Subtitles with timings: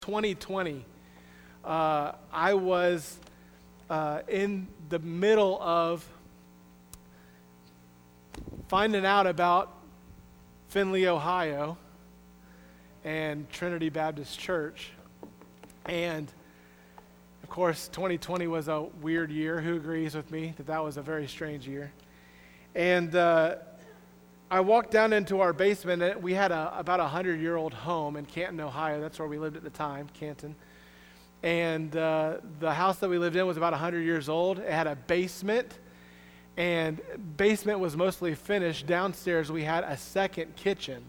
[0.00, 0.82] 2020,
[1.62, 3.18] uh, I was
[3.90, 6.08] uh, in the middle of
[8.68, 9.70] finding out about
[10.68, 11.76] Findlay, Ohio,
[13.04, 14.90] and Trinity Baptist Church.
[15.84, 16.32] And
[17.42, 19.60] of course, 2020 was a weird year.
[19.60, 21.92] Who agrees with me that that was a very strange year?
[22.74, 23.56] And uh,
[24.52, 27.72] I walked down into our basement, and we had a, about a 100 year old
[27.72, 29.00] home in Canton, Ohio.
[29.00, 30.56] That's where we lived at the time, Canton.
[31.44, 34.58] And uh, the house that we lived in was about 100 years old.
[34.58, 35.78] It had a basement,
[36.56, 37.00] and
[37.36, 38.88] basement was mostly finished.
[38.88, 41.04] Downstairs, we had a second kitchen.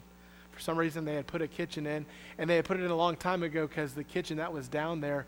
[0.52, 2.06] For some reason, they had put a kitchen in,
[2.38, 4.68] and they had put it in a long time ago because the kitchen that was
[4.68, 5.26] down there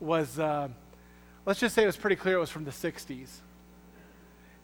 [0.00, 0.68] was, uh,
[1.46, 3.38] let's just say it was pretty clear it was from the 60s.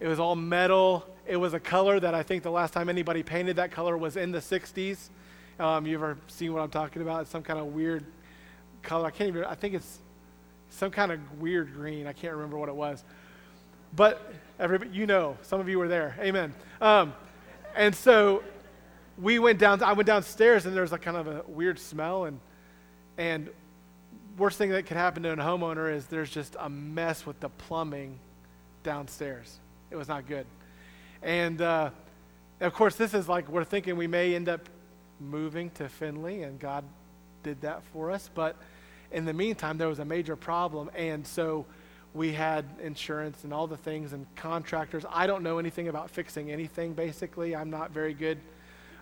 [0.01, 1.07] It was all metal.
[1.27, 4.17] It was a color that I think the last time anybody painted that color was
[4.17, 5.11] in the 60s.
[5.59, 7.21] Um, you ever seen what I'm talking about?
[7.21, 8.05] It's some kind of weird
[8.83, 9.07] color.
[9.07, 9.99] I can't even, I think it's
[10.71, 12.07] some kind of weird green.
[12.07, 13.05] I can't remember what it was.
[13.95, 16.17] But everybody, you know, some of you were there.
[16.21, 16.55] Amen.
[16.81, 17.13] Um,
[17.77, 18.43] and so
[19.19, 22.25] we went down, I went downstairs and there was a kind of a weird smell.
[22.25, 22.41] And,
[23.19, 23.51] and
[24.39, 27.51] worst thing that could happen to a homeowner is there's just a mess with the
[27.51, 28.19] plumbing
[28.83, 29.59] downstairs.
[29.91, 30.47] It was not good.
[31.23, 31.91] And uh,
[32.61, 34.69] of course, this is like we're thinking we may end up
[35.19, 36.85] moving to Findlay, and God
[37.43, 38.31] did that for us.
[38.33, 38.57] But
[39.11, 40.91] in the meantime, there was a major problem.
[40.95, 41.67] And so
[42.15, 45.05] we had insurance and all the things and contractors.
[45.11, 47.57] I don't know anything about fixing anything, basically.
[47.57, 48.39] I'm not very good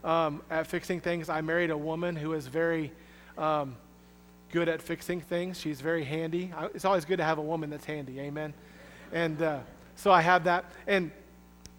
[0.04, 1.28] um, at fixing things.
[1.28, 2.92] I married a woman who is very
[3.36, 3.76] um,
[4.52, 5.60] good at fixing things.
[5.60, 6.52] She's very handy.
[6.56, 8.18] I, it's always good to have a woman that's handy.
[8.20, 8.54] Amen.
[9.12, 9.42] And.
[9.42, 9.58] Uh,
[9.98, 10.64] so I have that.
[10.86, 11.10] And,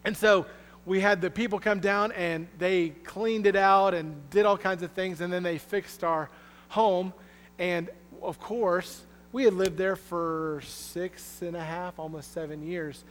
[0.03, 0.45] and so
[0.85, 4.83] we had the people come down and they cleaned it out and did all kinds
[4.83, 5.21] of things.
[5.21, 6.29] And then they fixed our
[6.67, 7.13] home.
[7.57, 7.89] And
[8.21, 13.05] of course, we had lived there for six and a half, almost seven years.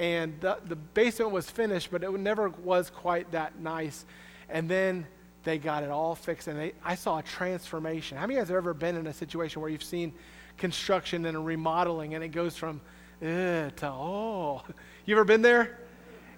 [0.00, 4.06] And the, the basement was finished, but it never was quite that nice.
[4.48, 5.06] And then
[5.44, 8.18] they got it all fixed, and they, I saw a transformation.
[8.18, 10.12] How many of you guys have ever been in a situation where you've seen
[10.56, 12.80] construction and a remodeling, and it goes from
[13.22, 14.62] oh.
[15.06, 15.78] You ever been there?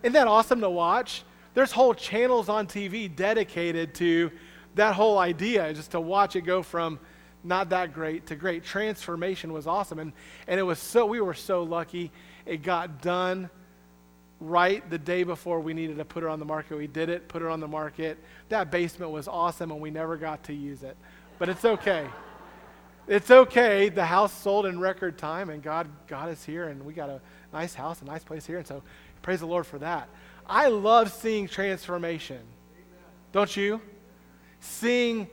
[0.02, 1.24] Isn't that awesome to watch?
[1.54, 4.30] There's whole channels on TV dedicated to
[4.76, 7.00] that whole idea, just to watch it go from
[7.42, 8.64] not that great to great.
[8.64, 9.98] Transformation was awesome.
[9.98, 10.12] And,
[10.46, 12.12] and it was so, we were so lucky.
[12.46, 13.50] It got done
[14.40, 16.76] right the day before we needed to put it on the market.
[16.76, 18.18] We did it, put it on the market.
[18.48, 20.96] That basement was awesome, and we never got to use it.
[21.38, 22.06] But it's okay.
[23.06, 23.88] It's okay.
[23.88, 27.20] The house sold in record time, and God got us here, and we got a
[27.52, 28.58] nice house, a nice place here.
[28.58, 28.82] And so,
[29.22, 30.08] praise the Lord for that.
[30.46, 32.40] I love seeing transformation.
[33.32, 33.80] Don't you?
[34.60, 35.28] Seeing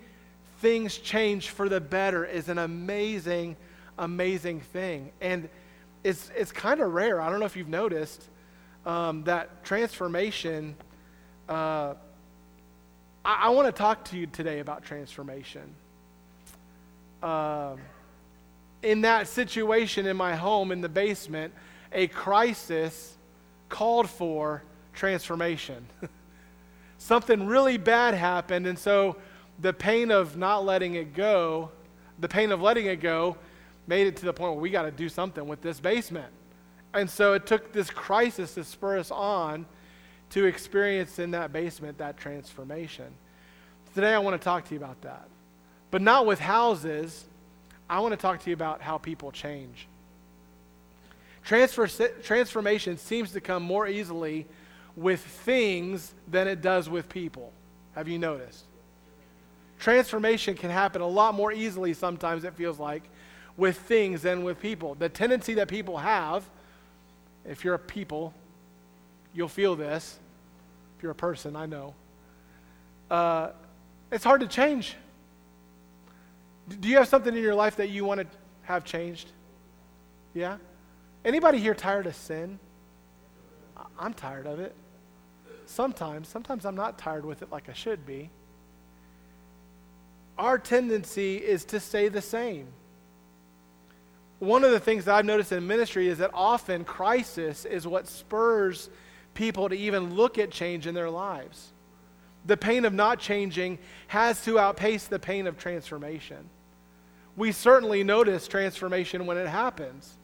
[0.60, 3.56] things change for the better is an amazing,
[3.98, 5.12] amazing thing.
[5.22, 5.50] And
[6.04, 7.22] it's, it's kind of rare.
[7.22, 8.24] I don't know if you've noticed
[8.86, 10.76] um, that transformation.
[11.50, 11.96] Uh,
[13.26, 15.76] I, I want to talk to you today about transformation
[17.22, 17.76] uh,
[18.82, 21.54] in that situation in my home in the basement,
[21.92, 23.18] a crisis
[23.70, 24.64] called for
[24.94, 25.86] transformation.
[26.98, 29.18] Something really bad happened, and so
[29.60, 31.72] the pain of not letting it go,
[32.20, 33.38] the pain of letting it go,
[33.88, 36.32] made it to the point where we got to do something with this basement.
[36.94, 39.66] And so it took this crisis to spur us on
[40.32, 43.08] to experience in that basement that transformation.
[43.94, 45.28] Today I want to talk to you about that
[45.92, 47.26] but not with houses.
[47.90, 49.88] I want to talk to you about how people change.
[51.44, 51.88] Transfer,
[52.24, 54.46] transformation seems to come more easily
[54.96, 57.54] with things than it does with people.
[57.96, 58.66] Have you noticed?
[59.80, 63.04] Transformation can happen a lot more easily sometimes, it feels like,
[63.56, 64.96] with things than with people.
[64.96, 66.44] The tendency that people have,
[67.46, 68.34] if you're a people,
[69.34, 70.20] you'll feel this.
[70.98, 71.94] If you're a person, I know.
[73.10, 73.50] Uh,
[74.12, 74.96] it's hard to change.
[76.68, 78.28] Do you have something in your life that you want to
[78.64, 79.32] have changed?
[80.34, 80.58] Yeah?
[81.24, 82.60] Anybody here tired of sin?
[83.98, 84.76] I'm tired of it.
[85.66, 88.30] Sometimes, sometimes I'm not tired with it like I should be.
[90.38, 92.68] Our tendency is to stay the same.
[94.40, 98.08] One of the things that I've noticed in ministry is that often crisis is what
[98.08, 98.90] spurs
[99.34, 101.72] people to even look at change in their lives.
[102.46, 106.50] The pain of not changing has to outpace the pain of transformation
[107.38, 110.18] we certainly notice transformation when it happens.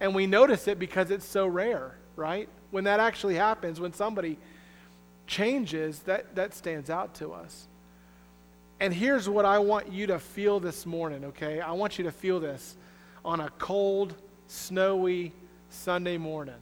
[0.00, 2.48] And we notice it because it's so rare, right?
[2.70, 4.38] When that actually happens, when somebody
[5.26, 7.68] changes, that, that stands out to us.
[8.80, 11.60] And here's what I want you to feel this morning, okay?
[11.60, 12.76] I want you to feel this
[13.24, 14.14] on a cold,
[14.46, 15.32] snowy
[15.68, 16.54] Sunday morning.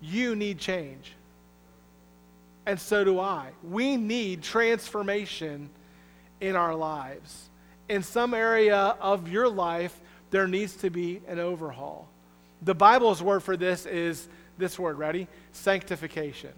[0.00, 1.12] You need change.
[2.64, 3.50] And so do I.
[3.62, 5.68] We need transformation
[6.40, 7.49] in our lives.
[7.90, 10.00] In some area of your life,
[10.30, 12.08] there needs to be an overhaul.
[12.62, 14.28] The Bible's word for this is
[14.58, 15.26] this word, ready?
[15.50, 16.52] Sanctification.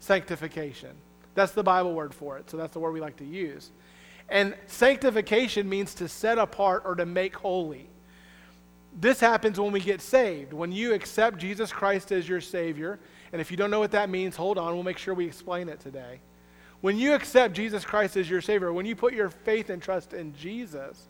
[0.00, 0.90] Sanctification.
[1.36, 3.70] That's the Bible word for it, so that's the word we like to use.
[4.28, 7.88] And sanctification means to set apart or to make holy.
[9.00, 10.52] This happens when we get saved.
[10.52, 12.98] When you accept Jesus Christ as your Savior,
[13.32, 15.68] and if you don't know what that means, hold on, we'll make sure we explain
[15.68, 16.18] it today.
[16.80, 20.12] When you accept Jesus Christ as your Savior, when you put your faith and trust
[20.12, 21.08] in Jesus,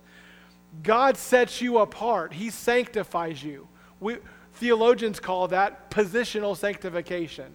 [0.82, 2.32] God sets you apart.
[2.32, 3.68] He sanctifies you.
[4.00, 4.16] We,
[4.54, 7.52] theologians call that positional sanctification.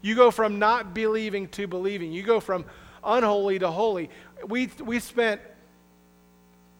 [0.00, 2.12] You go from not believing to believing.
[2.12, 2.64] You go from
[3.02, 4.10] unholy to holy.
[4.46, 5.40] We, we spent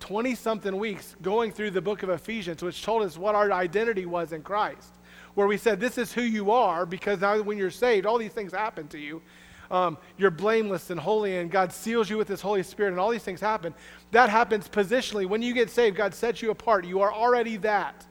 [0.01, 4.07] 20 something weeks going through the book of Ephesians, which told us what our identity
[4.07, 4.93] was in Christ.
[5.35, 8.33] Where we said, This is who you are, because now when you're saved, all these
[8.33, 9.23] things happen to you.
[9.71, 13.11] Um, you're blameless and holy, and God seals you with His Holy Spirit, and all
[13.11, 13.75] these things happen.
[14.13, 15.27] That happens positionally.
[15.27, 16.85] When you get saved, God sets you apart.
[16.85, 18.07] You are already that,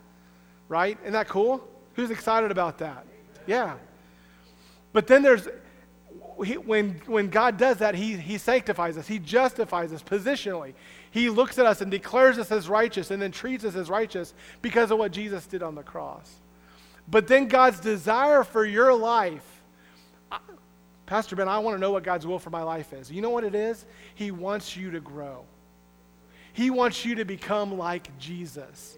[0.68, 0.98] right?
[1.02, 1.66] Isn't that cool?
[1.94, 3.06] Who's excited about that?
[3.48, 3.76] Yeah.
[4.92, 5.48] But then there's,
[6.44, 10.74] he, when, when God does that, he, he sanctifies us, He justifies us positionally.
[11.12, 14.34] He looks at us and declares us as righteous and then treats us as righteous
[14.62, 16.42] because of what Jesus did on the cross.
[17.08, 19.55] But then God's desire for your life
[21.06, 23.12] Pastor Ben, I want to know what God's will for my life is.
[23.12, 23.86] You know what it is?
[24.16, 25.46] He wants you to grow.
[26.54, 28.98] He wants you to become like Jesus.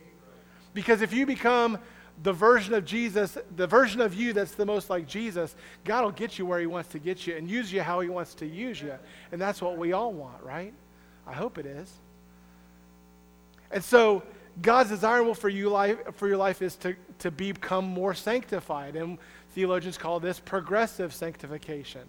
[0.74, 1.80] Because if you become
[2.24, 6.12] the version of Jesus, the version of you that's the most like Jesus, God will
[6.12, 8.46] get you where He wants to get you and use you how He wants to
[8.46, 8.94] use you.
[9.32, 10.74] And that's what we all want, right?
[11.26, 11.92] I hope it is.
[13.72, 14.24] And so,
[14.62, 18.96] God's desire for you life for your life is to, to become more sanctified.
[18.96, 19.20] And
[19.58, 22.04] theologians call this progressive sanctification.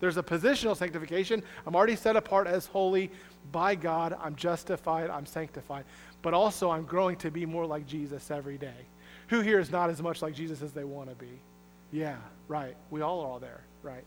[0.00, 1.40] There's a positional sanctification.
[1.64, 3.12] I'm already set apart as holy
[3.52, 4.18] by God.
[4.20, 5.08] I'm justified.
[5.08, 5.84] I'm sanctified.
[6.20, 8.74] But also, I'm growing to be more like Jesus every day.
[9.28, 11.30] Who here is not as much like Jesus as they want to be?
[11.92, 12.16] Yeah,
[12.48, 12.74] right.
[12.90, 14.02] We all are all there, right?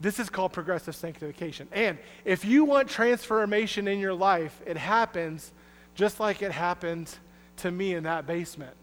[0.00, 1.68] This is called progressive sanctification.
[1.70, 5.52] And if you want transformation in your life, it happens
[5.94, 7.14] just like it happened
[7.58, 8.74] to me in that basement.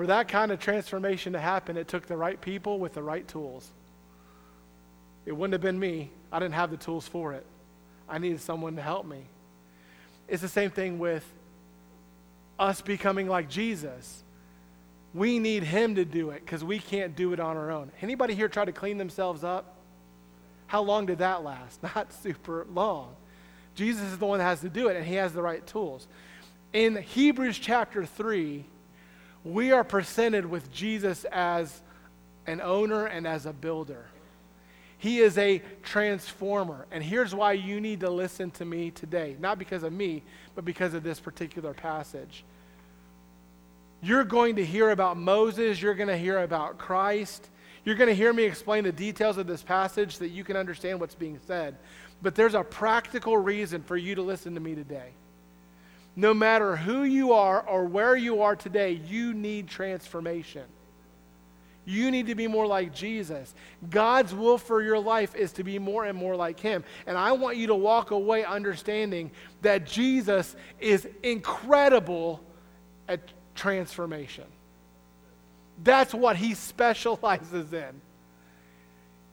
[0.00, 3.28] For that kind of transformation to happen, it took the right people with the right
[3.28, 3.68] tools.
[5.26, 6.08] It wouldn't have been me.
[6.32, 7.44] I didn't have the tools for it.
[8.08, 9.18] I needed someone to help me.
[10.26, 11.30] It's the same thing with
[12.58, 14.22] us becoming like Jesus.
[15.12, 17.92] We need him to do it because we can't do it on our own.
[18.00, 19.74] Anybody here try to clean themselves up?
[20.66, 21.82] How long did that last?
[21.94, 23.14] Not super long.
[23.74, 26.08] Jesus is the one that has to do it, and he has the right tools.
[26.72, 28.64] In Hebrews chapter 3,
[29.44, 31.80] we are presented with Jesus as
[32.46, 34.06] an owner and as a builder.
[34.98, 36.86] He is a transformer.
[36.90, 39.36] And here's why you need to listen to me today.
[39.40, 40.22] Not because of me,
[40.54, 42.44] but because of this particular passage.
[44.02, 47.48] You're going to hear about Moses, you're going to hear about Christ.
[47.82, 50.56] You're going to hear me explain the details of this passage so that you can
[50.56, 51.76] understand what's being said.
[52.20, 55.12] But there's a practical reason for you to listen to me today
[56.16, 60.64] no matter who you are or where you are today, you need transformation.
[61.84, 63.54] You need to be more like Jesus.
[63.88, 66.84] God's will for your life is to be more and more like Him.
[67.06, 69.30] And I want you to walk away understanding
[69.62, 72.40] that Jesus is incredible
[73.08, 73.20] at
[73.54, 74.44] transformation.
[75.82, 78.00] That's what He specializes in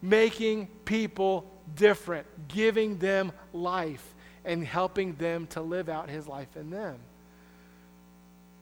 [0.02, 4.16] making people different, giving them life
[4.48, 6.96] and helping them to live out his life in them.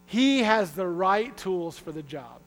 [0.07, 2.41] He has the right tools for the job.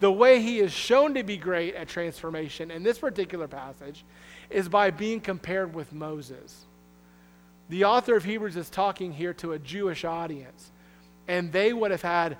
[0.00, 4.04] The way he is shown to be great at transformation in this particular passage
[4.50, 6.66] is by being compared with Moses.
[7.70, 10.70] The author of Hebrews is talking here to a Jewish audience,
[11.26, 12.36] and they would have had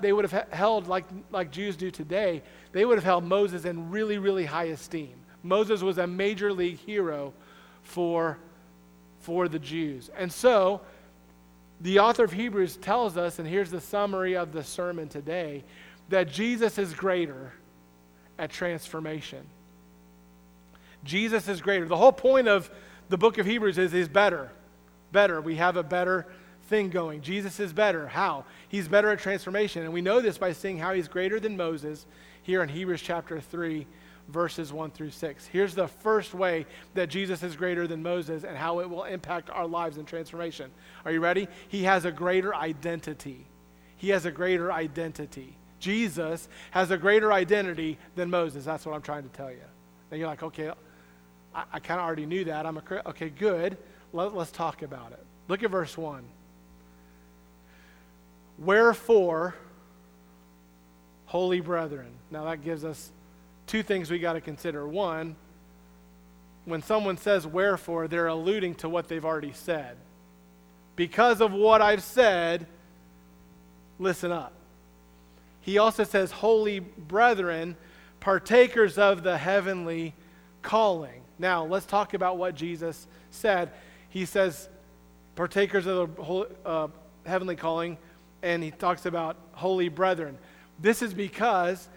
[0.00, 2.42] they would have held like like Jews do today.
[2.72, 5.14] They would have held Moses in really really high esteem.
[5.42, 7.32] Moses was a major league hero
[7.82, 8.38] for
[9.28, 10.10] for the Jews.
[10.16, 10.80] And so,
[11.82, 15.64] the author of Hebrews tells us, and here's the summary of the sermon today,
[16.08, 17.52] that Jesus is greater
[18.38, 19.44] at transformation.
[21.04, 21.84] Jesus is greater.
[21.84, 22.70] The whole point of
[23.10, 24.50] the book of Hebrews is he's better.
[25.12, 25.42] Better.
[25.42, 26.26] We have a better
[26.70, 27.20] thing going.
[27.20, 28.08] Jesus is better.
[28.08, 28.46] How?
[28.70, 29.82] He's better at transformation.
[29.82, 32.06] And we know this by seeing how he's greater than Moses
[32.44, 33.86] here in Hebrews chapter 3,
[34.28, 35.46] verses 1 through 6.
[35.46, 39.50] Here's the first way that Jesus is greater than Moses and how it will impact
[39.50, 40.70] our lives and transformation.
[41.04, 41.48] Are you ready?
[41.68, 43.46] He has a greater identity.
[43.96, 45.56] He has a greater identity.
[45.80, 48.64] Jesus has a greater identity than Moses.
[48.64, 49.58] That's what I'm trying to tell you.
[50.10, 50.70] And you're like, okay,
[51.54, 52.66] I, I kind of already knew that.
[52.66, 53.78] I'm a okay, good.
[54.12, 55.24] Let, let's talk about it.
[55.48, 56.24] Look at verse one.
[58.58, 59.54] Wherefore,
[61.26, 62.10] holy brethren.
[62.30, 63.10] Now that gives us
[63.68, 64.86] two things we got to consider.
[64.86, 65.36] One,
[66.64, 69.96] when someone says wherefore, they're alluding to what they've already said.
[70.96, 72.66] Because of what I've said,
[73.98, 74.52] listen up.
[75.60, 77.76] He also says, Holy brethren,
[78.20, 80.14] partakers of the heavenly
[80.62, 81.22] calling.
[81.38, 83.70] Now, let's talk about what Jesus said.
[84.08, 84.68] He says,
[85.36, 86.88] partakers of the uh,
[87.24, 87.96] heavenly calling,
[88.42, 90.36] and he talks about holy brethren.
[90.80, 91.88] This is because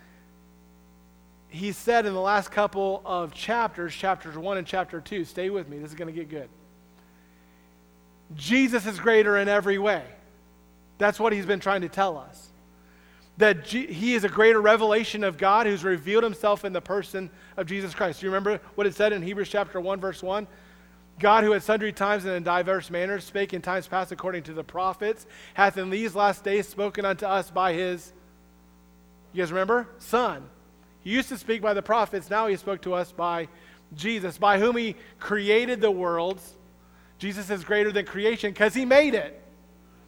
[1.52, 5.68] he said in the last couple of chapters, chapters 1 and chapter 2, stay with
[5.68, 6.50] me, this is going to get good.
[8.36, 10.04] Jesus is greater in every way.
[10.98, 12.48] That's what he's been trying to tell us.
[13.38, 17.30] That G- he is a greater revelation of God who's revealed himself in the person
[17.58, 18.22] of Jesus Christ.
[18.22, 20.48] Do you remember what it said in Hebrews chapter 1, verse 1?
[21.20, 24.54] God, who at sundry times and in diverse manners spake in times past according to
[24.54, 28.14] the prophets, hath in these last days spoken unto us by his,
[29.34, 29.90] you guys remember?
[29.98, 30.50] Son.
[31.04, 33.48] He used to speak by the prophets, now he spoke to us by
[33.96, 36.56] Jesus, by whom he created the worlds.
[37.18, 39.40] Jesus is greater than creation because he made it.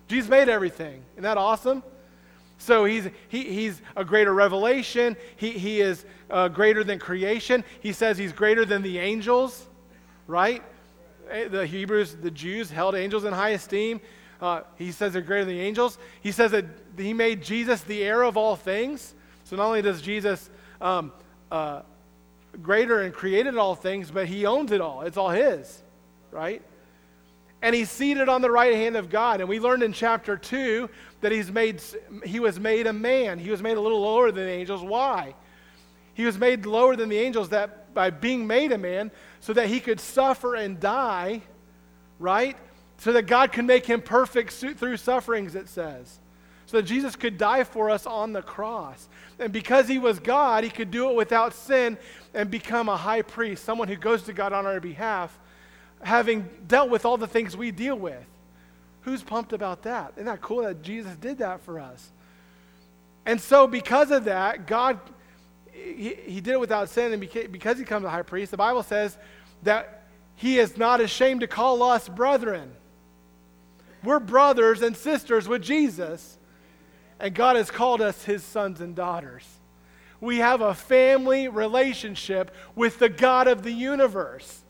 [0.07, 1.03] Jesus made everything.
[1.13, 1.83] Isn't that awesome?
[2.57, 5.17] So he's, he, he's a greater revelation.
[5.35, 7.63] He, he is uh, greater than creation.
[7.81, 9.67] He says he's greater than the angels,
[10.27, 10.63] right?
[11.29, 13.99] Eh, the Hebrews, the Jews, held angels in high esteem.
[14.41, 15.97] Uh, he says they're greater than the angels.
[16.21, 16.65] He says that
[16.97, 19.13] he made Jesus the heir of all things.
[19.43, 20.49] So not only does Jesus
[20.83, 21.11] um,
[21.49, 21.81] uh,
[22.61, 25.01] greater and created all things, but he owns it all.
[25.01, 25.81] It's all his,
[26.29, 26.61] right?
[27.61, 29.39] And he's seated on the right hand of God.
[29.39, 30.89] And we learned in chapter 2
[31.21, 31.81] that he's made,
[32.25, 33.39] he was made a man.
[33.39, 34.83] He was made a little lower than the angels.
[34.83, 35.33] Why?
[36.13, 39.67] He was made lower than the angels that by being made a man so that
[39.67, 41.41] he could suffer and die,
[42.19, 42.57] right?
[42.97, 46.19] So that God could make him perfect through sufferings, it says.
[46.73, 49.07] So that Jesus could die for us on the cross.
[49.37, 51.99] And because he was God, he could do it without sin
[52.33, 55.37] and become a high priest, someone who goes to God on our behalf,
[56.01, 58.25] having dealt with all the things we deal with.
[59.01, 60.13] Who's pumped about that?
[60.15, 62.11] Isn't that cool that Jesus did that for us?
[63.23, 64.99] And so, because of that, God
[65.71, 68.81] he, he did it without sin, and because he comes a high priest, the Bible
[68.81, 69.15] says
[69.61, 72.71] that he is not ashamed to call us brethren.
[74.03, 76.39] We're brothers and sisters with Jesus,
[77.23, 79.47] and God has called us his sons and daughters.
[80.19, 84.61] We have a family relationship with the God of the universe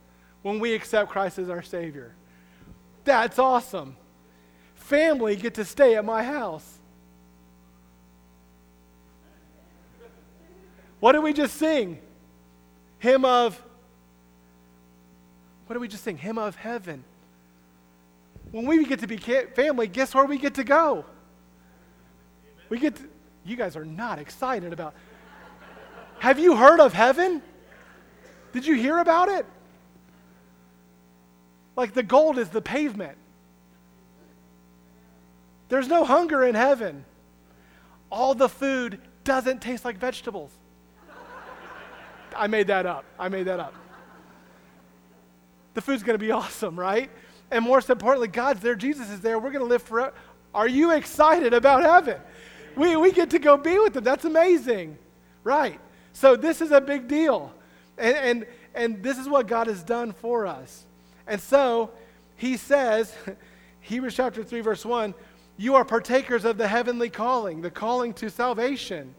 [0.44, 2.14] when we accept Christ as our Savior.
[3.06, 3.98] That's awesome.
[4.76, 6.78] Family get to stay at my house.
[11.00, 11.98] What did we just sing?
[13.00, 13.60] Hymn of,
[15.66, 16.20] what did we just sing?
[16.20, 17.04] Hymn of heaven.
[18.52, 21.06] When we get to be family, guess where we get to go?
[22.74, 23.04] We get to,
[23.46, 24.96] you guys are not excited about.
[26.18, 27.44] Have you heard of heaven?
[28.52, 29.46] Did you hear about it?
[31.76, 33.16] Like the gold is the pavement.
[35.70, 37.06] There's no hunger in heaven.
[38.10, 40.50] All the food doesn't taste like vegetables.
[42.36, 43.06] I made that up.
[43.20, 43.76] I made that up.
[45.76, 47.12] The food's going to be awesome, right?
[47.52, 49.38] And more importantly, God's there, Jesus is there.
[49.38, 50.16] We're going to live forever.
[50.56, 52.20] Are you excited about heaven?
[52.76, 54.04] We, we get to go be with them.
[54.04, 54.98] That's amazing,
[55.44, 55.80] right?
[56.14, 57.54] So this is a big deal.
[57.98, 60.86] And, and, and this is what God has done for us.
[61.28, 61.92] And so
[62.36, 63.14] he says,
[63.82, 65.14] Hebrews chapter 3, verse 1,
[65.58, 69.14] you are partakers of the heavenly calling, the calling to salvation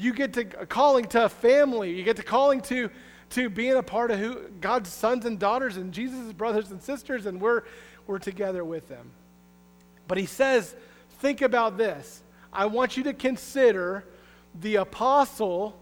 [0.00, 1.92] you get to calling to a family.
[1.92, 2.90] You get to calling to,
[3.30, 7.26] to being a part of who God's sons and daughters and Jesus' brothers and sisters,
[7.26, 7.62] and we're,
[8.06, 9.10] we're together with them.
[10.08, 10.74] But he says,
[11.20, 12.22] think about this.
[12.52, 14.04] I want you to consider
[14.60, 15.76] the apostle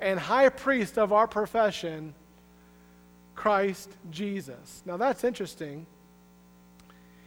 [0.00, 2.14] and high priest of our profession,
[3.34, 4.82] Christ Jesus.
[4.86, 5.86] Now that's interesting.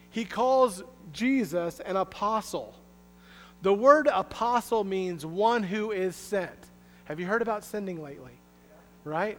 [0.09, 0.83] He calls
[1.13, 2.75] Jesus an apostle.
[3.61, 6.51] The word apostle means one who is sent.
[7.05, 8.33] Have you heard about sending lately?
[9.03, 9.37] Right?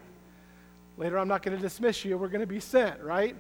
[0.97, 2.17] Later, I'm not going to dismiss you.
[2.17, 3.35] We're going to be sent, right?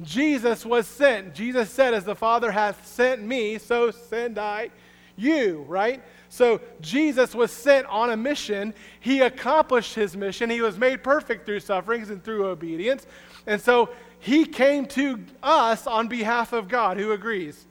[0.00, 1.34] Jesus was sent.
[1.34, 4.70] Jesus said, As the Father hath sent me, so send I
[5.16, 6.02] you, right?
[6.28, 8.74] So Jesus was sent on a mission.
[9.00, 10.48] He accomplished his mission.
[10.50, 13.06] He was made perfect through sufferings and through obedience.
[13.46, 16.96] And so he came to us on behalf of God.
[16.96, 17.66] Who agrees?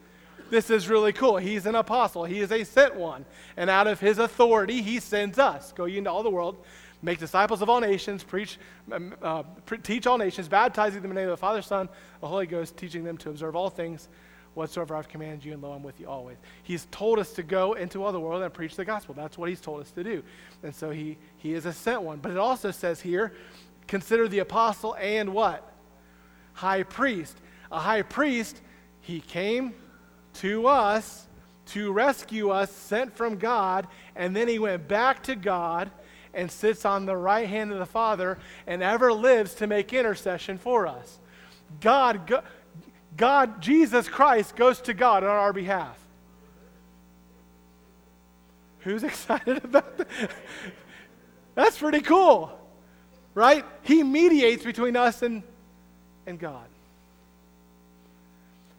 [0.52, 1.38] This is really cool.
[1.38, 3.26] He's an apostle, he is a sent one.
[3.56, 5.72] And out of his authority, he sends us.
[5.72, 6.58] Go ye into all the world,
[7.02, 8.60] make disciples of all nations, preach,
[8.92, 9.44] um, uh,
[9.82, 11.88] teach all nations, baptizing them in the name of the Father, Son,
[12.20, 14.10] the Holy Ghost, teaching them to observe all things
[14.54, 16.38] whatsoever I've commanded you, and lo, I'm with you always.
[16.64, 19.16] He's told us to go into all the world and preach the gospel.
[19.16, 20.24] That's what he's told us to do.
[20.64, 22.20] And so he, he is a sent one.
[22.20, 23.34] But it also says here,
[23.88, 25.74] consider the apostle and what?
[26.54, 27.38] High priest.
[27.72, 28.62] A high priest,
[29.00, 29.74] he came
[30.36, 31.28] to us
[31.68, 35.90] to rescue us, sent from God, and then he went back to God
[36.34, 40.58] and sits on the right hand of the Father and ever lives to make intercession
[40.58, 41.20] for us.
[41.80, 42.44] God,
[43.18, 45.98] God, Jesus Christ goes to God on our behalf.
[48.80, 50.08] Who's excited about that?
[51.56, 52.58] That's pretty cool,
[53.34, 53.66] right?
[53.84, 55.44] He mediates between us and,
[56.26, 56.66] and God.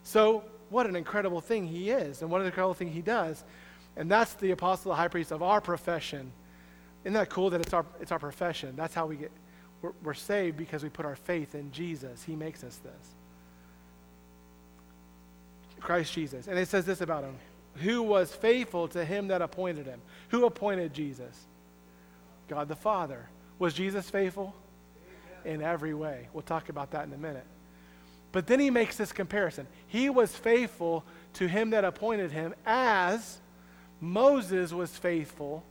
[0.03, 3.45] So, what an incredible thing he is, and what an incredible thing he does.
[3.97, 6.33] And that's the apostle, the high priest of our profession.
[7.05, 8.75] Isn't that cool that it's our, it's our profession?
[8.75, 9.31] That's how we get,
[9.83, 12.23] we're, we're saved because we put our faith in Jesus.
[12.23, 13.15] He makes us this.
[15.83, 16.47] Christ Jesus.
[16.47, 17.35] And it says this about him
[17.77, 20.01] who was faithful to him that appointed him.
[20.29, 21.47] Who appointed Jesus?
[22.49, 23.29] God the Father.
[23.59, 24.55] Was Jesus faithful?
[25.45, 26.29] In every way.
[26.33, 27.47] We'll talk about that in a minute.
[28.31, 29.67] But then he makes this comparison.
[29.89, 33.39] He was faithful to him that appointed him as
[34.01, 35.65] Moses was faithful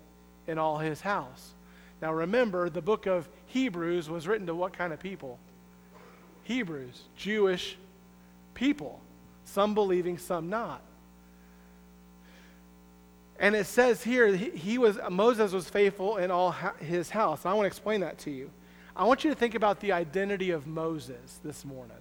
[0.48, 1.54] in all his house.
[2.02, 5.40] Now remember, the book of Hebrews was written to what kind of people?
[6.44, 7.78] Hebrews, Jewish
[8.54, 9.00] people.
[9.52, 10.82] Some believing, some not.
[13.38, 17.46] And it says here, he, was, Moses was faithful in all his house.
[17.46, 18.50] I want to explain that to you.
[18.96, 21.98] I want you to think about the identity of Moses this morning.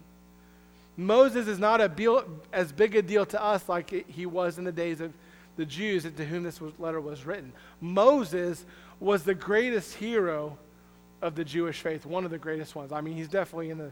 [0.96, 4.72] Moses is not a as big a deal to us like he was in the
[4.72, 5.12] days of
[5.56, 7.52] the Jews to whom this letter was written.
[7.80, 8.64] Moses
[9.00, 10.56] was the greatest hero
[11.20, 12.92] of the Jewish faith, one of the greatest ones.
[12.92, 13.90] I mean, he's definitely in the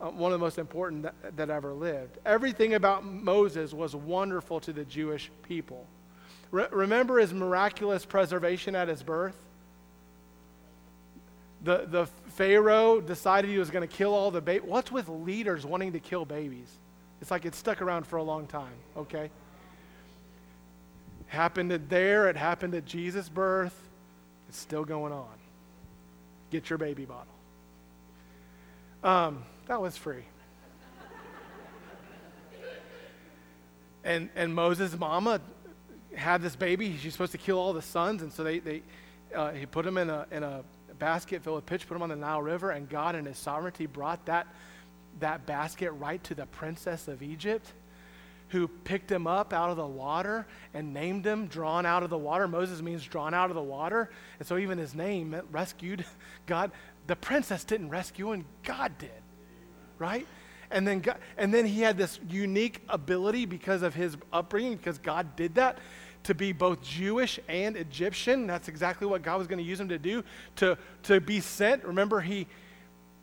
[0.00, 2.18] uh, one of the most important that, that ever lived.
[2.24, 5.86] Everything about Moses was wonderful to the Jewish people.
[6.50, 9.36] Re- remember his miraculous preservation at his birth?
[11.64, 14.68] The, the Pharaoh decided he was going to kill all the babies.
[14.68, 16.68] What's with leaders wanting to kill babies?
[17.20, 19.30] It's like it's stuck around for a long time, okay?
[21.26, 23.76] Happened at there, it happened at Jesus' birth.
[24.48, 25.26] It's still going on.
[26.50, 27.26] Get your baby bottle.
[29.02, 30.24] Um, that was free.
[34.04, 35.40] and, and Moses' mama
[36.14, 36.96] had this baby.
[36.98, 38.82] She's supposed to kill all the sons, and so they, they
[39.34, 40.62] uh, he put him in a, in a
[40.98, 43.86] basket filled with pitch, put him on the Nile River, and God in his sovereignty
[43.86, 44.46] brought that,
[45.20, 47.72] that basket right to the princess of Egypt
[48.48, 52.18] who picked him up out of the water and named him drawn out of the
[52.18, 52.48] water.
[52.48, 54.10] Moses means drawn out of the water.
[54.38, 56.04] And so even his name rescued.
[56.46, 56.70] God,
[57.08, 59.10] the princess didn't rescue him, God did.
[59.98, 60.26] Right?
[60.70, 64.98] And then, God, and then he had this unique ability because of his upbringing, because
[64.98, 65.78] God did that,
[66.24, 68.46] to be both Jewish and Egyptian.
[68.46, 70.22] That's exactly what God was going to use him to do,
[70.56, 71.84] to, to be sent.
[71.84, 72.46] Remember, he,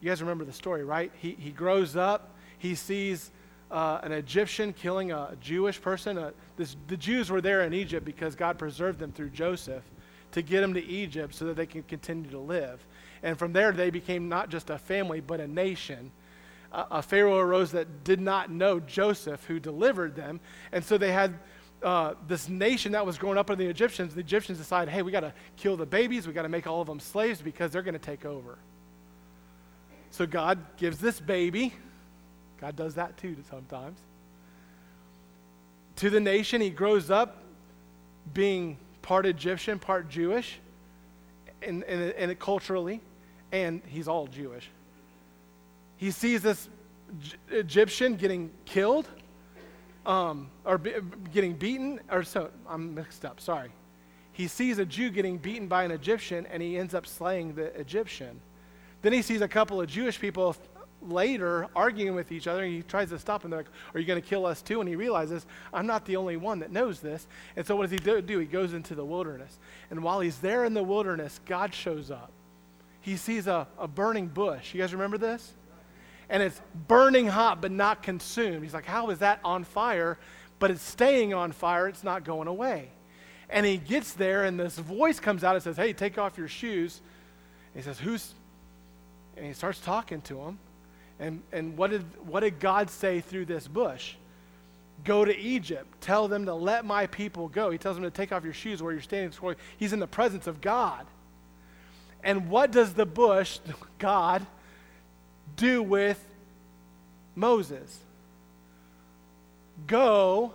[0.02, 1.12] you guys remember the story, right?
[1.20, 3.30] He, he grows up, he sees
[3.70, 6.18] uh, an Egyptian killing a Jewish person.
[6.18, 9.84] Uh, this, the Jews were there in Egypt because God preserved them through Joseph
[10.36, 12.86] to get them to Egypt so that they can continue to live.
[13.24, 16.12] And from there, they became not just a family, but a nation.
[16.72, 20.40] A Pharaoh arose that did not know Joseph, who delivered them.
[20.72, 21.40] And so they had
[21.82, 24.14] uh, this nation that was growing up under the Egyptians.
[24.14, 26.82] The Egyptians decided, hey, we got to kill the babies, we got to make all
[26.82, 28.58] of them slaves because they're going to take over.
[30.12, 31.74] So God gives this baby
[32.60, 34.00] God does that too sometimes.
[35.98, 37.44] To the nation, he grows up
[38.34, 40.60] being part Egyptian, part Jewish,
[41.62, 43.02] and, and, and culturally,
[43.52, 44.68] and he's all Jewish.
[45.98, 46.68] He sees this
[47.52, 49.08] Egyptian getting killed,
[50.08, 50.94] um, or be,
[51.32, 53.70] getting beaten, or so, I'm mixed up, sorry.
[54.32, 57.80] He sees a Jew getting beaten by an Egyptian, and he ends up slaying the
[57.80, 58.42] Egyptian.
[59.04, 60.56] Then he sees a couple of Jewish people
[61.02, 62.64] later arguing with each other.
[62.64, 63.52] And he tries to stop them.
[63.52, 64.80] They're like, Are you going to kill us too?
[64.80, 67.28] And he realizes, I'm not the only one that knows this.
[67.56, 68.22] And so what does he do?
[68.22, 68.40] do?
[68.40, 69.58] He goes into the wilderness.
[69.92, 72.32] And while he's there in the wilderness, God shows up.
[73.02, 74.74] He sees a, a burning bush.
[74.74, 75.54] You guys remember this?
[76.28, 78.64] And it's burning hot but not consumed.
[78.64, 80.18] He's like, How is that on fire?
[80.58, 82.90] But it's staying on fire, it's not going away.
[83.50, 86.48] And he gets there, and this voice comes out and says, Hey, take off your
[86.48, 87.02] shoes.
[87.74, 88.34] And he says, Who's.
[89.38, 90.60] And he starts talking to him.
[91.20, 94.16] And, and what, did, what did God say through this bush?
[95.04, 96.02] Go to Egypt.
[96.02, 97.70] Tell them to let my people go.
[97.70, 99.32] He tells them to take off your shoes where you're standing.
[99.78, 101.06] He's in the presence of God.
[102.24, 103.60] And what does the bush,
[104.00, 104.46] God,
[105.56, 106.22] do with
[107.36, 108.00] Moses?
[109.88, 110.54] Go.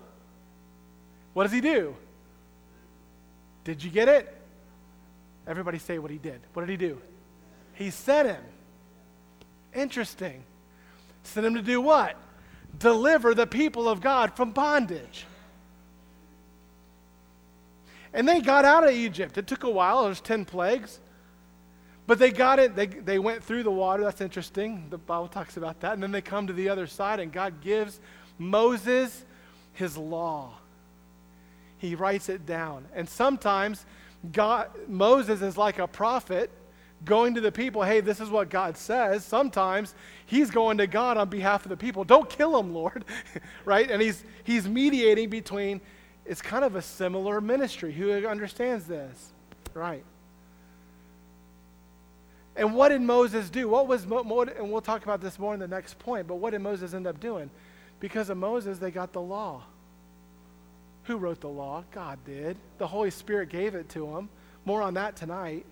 [1.33, 1.95] What does he do?
[3.65, 4.37] Did you get it?
[5.47, 6.41] Everybody say what he did.
[6.53, 7.01] What did he do?
[7.75, 8.43] He sent him.
[9.75, 10.43] Interesting.
[11.23, 12.17] Sent him to do what?
[12.79, 15.27] Deliver the people of God from bondage.
[18.13, 19.39] And they got out of Egypt.
[19.39, 20.99] It took a while, there's 10 plagues.
[22.07, 24.03] But they got it, they, they went through the water.
[24.03, 24.87] That's interesting.
[24.91, 25.93] The Bible talks about that.
[25.93, 28.01] And then they come to the other side, and God gives
[28.39, 29.25] Moses
[29.75, 30.55] his law.
[31.79, 32.87] He writes it down.
[32.95, 33.87] And sometimes
[34.33, 36.51] God, Moses is like a prophet
[37.05, 39.25] going to the people, hey, this is what God says.
[39.25, 39.95] Sometimes
[40.27, 42.05] he's going to God on behalf of the people.
[42.05, 43.05] Don't kill him, Lord.
[43.65, 43.91] right?
[43.91, 45.81] And he's he's mediating between
[46.27, 47.93] it's kind of a similar ministry.
[47.93, 49.33] Who understands this?
[49.75, 50.05] Right.
[52.57, 53.69] And what did Moses do?
[53.69, 56.61] What was and we'll talk about this more in the next point, but what did
[56.61, 57.51] Moses end up doing?
[58.01, 59.63] Because of Moses, they got the law.
[61.05, 61.85] Who wrote the law?
[61.93, 62.57] God did.
[62.79, 64.29] The Holy Spirit gave it to him.
[64.65, 65.65] More on that tonight.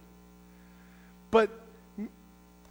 [1.30, 1.50] But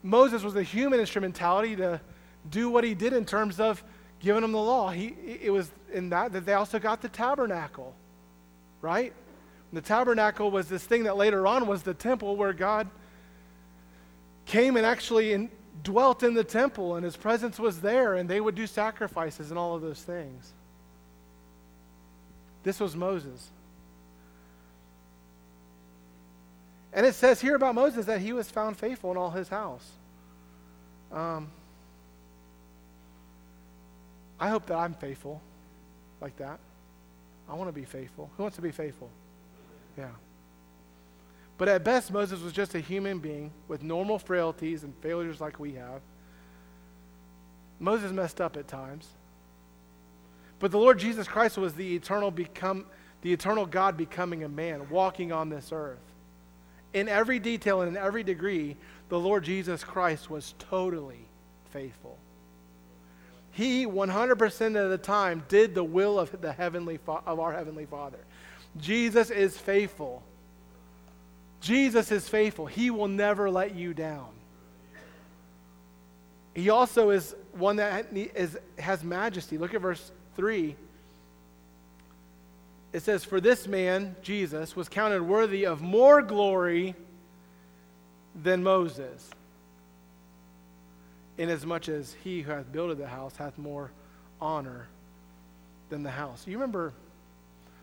[0.03, 2.01] Moses was a human instrumentality to
[2.49, 3.83] do what he did in terms of
[4.19, 4.89] giving them the law.
[4.89, 7.93] He, it was in that that they also got the tabernacle,
[8.81, 9.13] right?
[9.71, 12.87] And the tabernacle was this thing that later on was the temple where God
[14.45, 15.49] came and actually in,
[15.83, 19.59] dwelt in the temple, and his presence was there, and they would do sacrifices and
[19.59, 20.53] all of those things.
[22.63, 23.49] This was Moses.
[26.97, 29.87] And it says here about Moses that he was found faithful in all his house.
[31.11, 31.51] Um,
[34.39, 35.39] I hope that I'm faithful
[36.21, 36.59] like that.
[37.47, 38.31] I want to be faithful.
[38.35, 39.11] Who wants to be faithful?
[39.95, 40.09] Yeah.
[41.59, 45.59] But at best, Moses was just a human being with normal frailties and failures like
[45.59, 46.01] we have.
[47.79, 49.07] Moses messed up at times.
[50.57, 52.87] But the Lord Jesus Christ was the eternal become
[53.21, 55.99] the eternal God becoming a man, walking on this earth.
[56.97, 58.75] In every detail and in every degree,
[59.09, 61.27] the Lord Jesus Christ was totally
[61.69, 62.17] faithful.
[63.51, 68.17] He 100% of the time did the will of the heavenly of our heavenly Father.
[68.79, 70.23] Jesus is faithful.
[71.61, 72.65] Jesus is faithful.
[72.65, 74.29] He will never let you down.
[76.55, 79.59] He also is one that is, has majesty.
[79.59, 80.75] Look at verse 3,
[82.93, 86.95] it says, For this man, Jesus, was counted worthy of more glory
[88.35, 89.29] than Moses,
[91.37, 93.91] inasmuch as he who hath builded the house hath more
[94.39, 94.87] honor
[95.89, 96.45] than the house.
[96.47, 96.93] You remember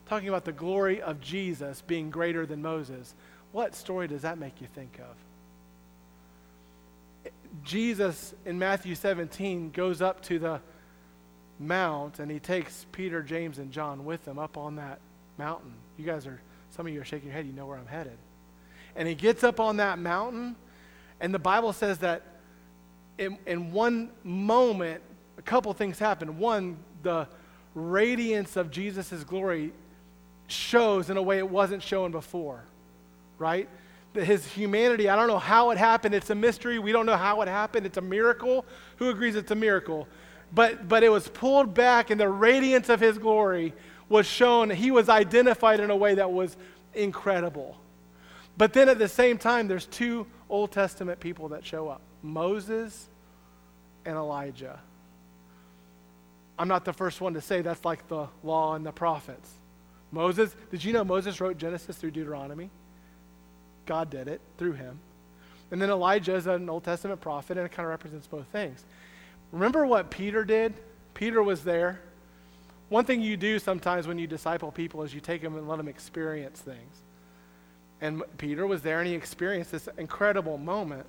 [0.06, 3.14] talking about the glory of Jesus being greater than Moses.
[3.52, 5.16] What story does that make you think of?
[7.62, 10.60] Jesus in Matthew 17 goes up to the
[11.58, 14.98] mount and he takes Peter, James, and John with him up on that
[15.38, 15.72] mountain.
[15.96, 16.40] You guys are,
[16.70, 18.18] some of you are shaking your head, you know where I'm headed.
[18.96, 20.56] And he gets up on that mountain,
[21.20, 22.22] and the Bible says that
[23.18, 25.00] in, in one moment,
[25.38, 26.38] a couple things happen.
[26.38, 27.28] One, the
[27.74, 29.72] radiance of Jesus' glory
[30.46, 32.64] shows in a way it wasn't shown before,
[33.38, 33.68] right?
[34.14, 36.14] His humanity, I don't know how it happened.
[36.14, 36.78] It's a mystery.
[36.78, 37.84] We don't know how it happened.
[37.86, 38.64] It's a miracle.
[38.98, 40.06] Who agrees it's a miracle?
[40.54, 43.72] But, but it was pulled back, and the radiance of his glory
[44.08, 44.70] was shown.
[44.70, 46.56] He was identified in a way that was
[46.94, 47.76] incredible.
[48.56, 53.08] But then at the same time, there's two Old Testament people that show up Moses
[54.04, 54.78] and Elijah.
[56.56, 59.50] I'm not the first one to say that's like the law and the prophets.
[60.12, 62.70] Moses, did you know Moses wrote Genesis through Deuteronomy?
[63.86, 65.00] God did it through him.
[65.72, 68.84] And then Elijah is an Old Testament prophet, and it kind of represents both things.
[69.54, 70.74] Remember what Peter did?
[71.14, 72.00] Peter was there.
[72.88, 75.76] One thing you do sometimes when you disciple people is you take them and let
[75.76, 77.02] them experience things.
[78.00, 81.06] And Peter was there and he experienced this incredible moment.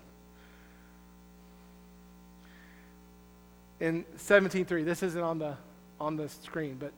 [3.79, 5.57] In 17:3, this isn't on the
[5.99, 6.91] on the screen, but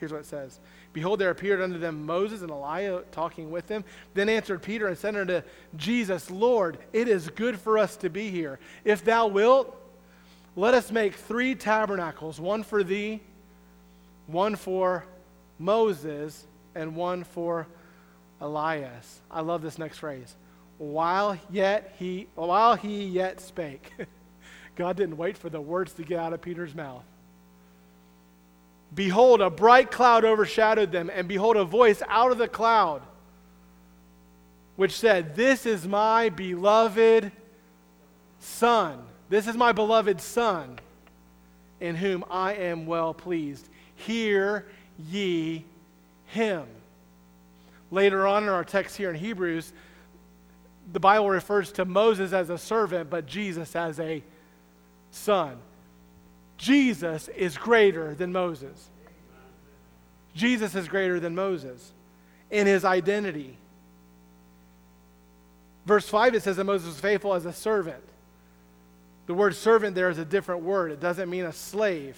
[0.00, 0.58] here's what it says.
[0.94, 3.84] Behold, there appeared unto them Moses and Elijah talking with them.
[4.14, 5.42] Then answered Peter and said unto
[5.76, 8.58] Jesus, Lord, it is good for us to be here.
[8.84, 9.76] If thou wilt,
[10.56, 13.20] let us make three tabernacles one for thee,
[14.26, 15.04] one for
[15.58, 17.66] Moses, and one for
[18.40, 19.20] Elias.
[19.30, 20.34] I love this next phrase.
[20.78, 23.92] While yet he while he yet spake.
[24.76, 27.02] God didn't wait for the words to get out of Peter's mouth.
[28.94, 33.02] Behold, a bright cloud overshadowed them, and behold, a voice out of the cloud
[34.78, 37.32] which said, This is my beloved
[38.38, 39.02] Son.
[39.28, 40.78] This is my beloved Son,
[41.80, 43.68] in whom I am well pleased.
[43.96, 44.66] Hear
[44.98, 45.64] ye
[46.26, 46.66] him.
[47.90, 49.72] Later on in our text here in Hebrews,
[50.92, 54.22] the Bible refers to Moses as a servant, but Jesus as a
[55.10, 55.58] son.
[56.56, 58.90] Jesus is greater than Moses.
[60.34, 61.92] Jesus is greater than Moses
[62.50, 63.56] in his identity.
[65.86, 68.02] Verse 5, it says that Moses was faithful as a servant.
[69.28, 70.90] The word servant there is a different word.
[70.90, 72.16] It doesn't mean a slave.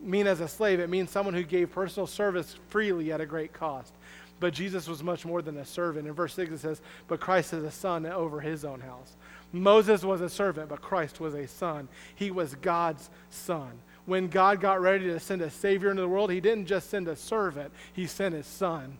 [0.00, 3.52] Mean as a slave, it means someone who gave personal service freely at a great
[3.52, 3.92] cost.
[4.40, 6.08] But Jesus was much more than a servant.
[6.08, 9.14] In verse 6, it says, But Christ is a son over his own house.
[9.52, 11.86] Moses was a servant, but Christ was a son.
[12.14, 13.72] He was God's son.
[14.06, 17.08] When God got ready to send a Savior into the world, He didn't just send
[17.08, 18.96] a servant, He sent His son.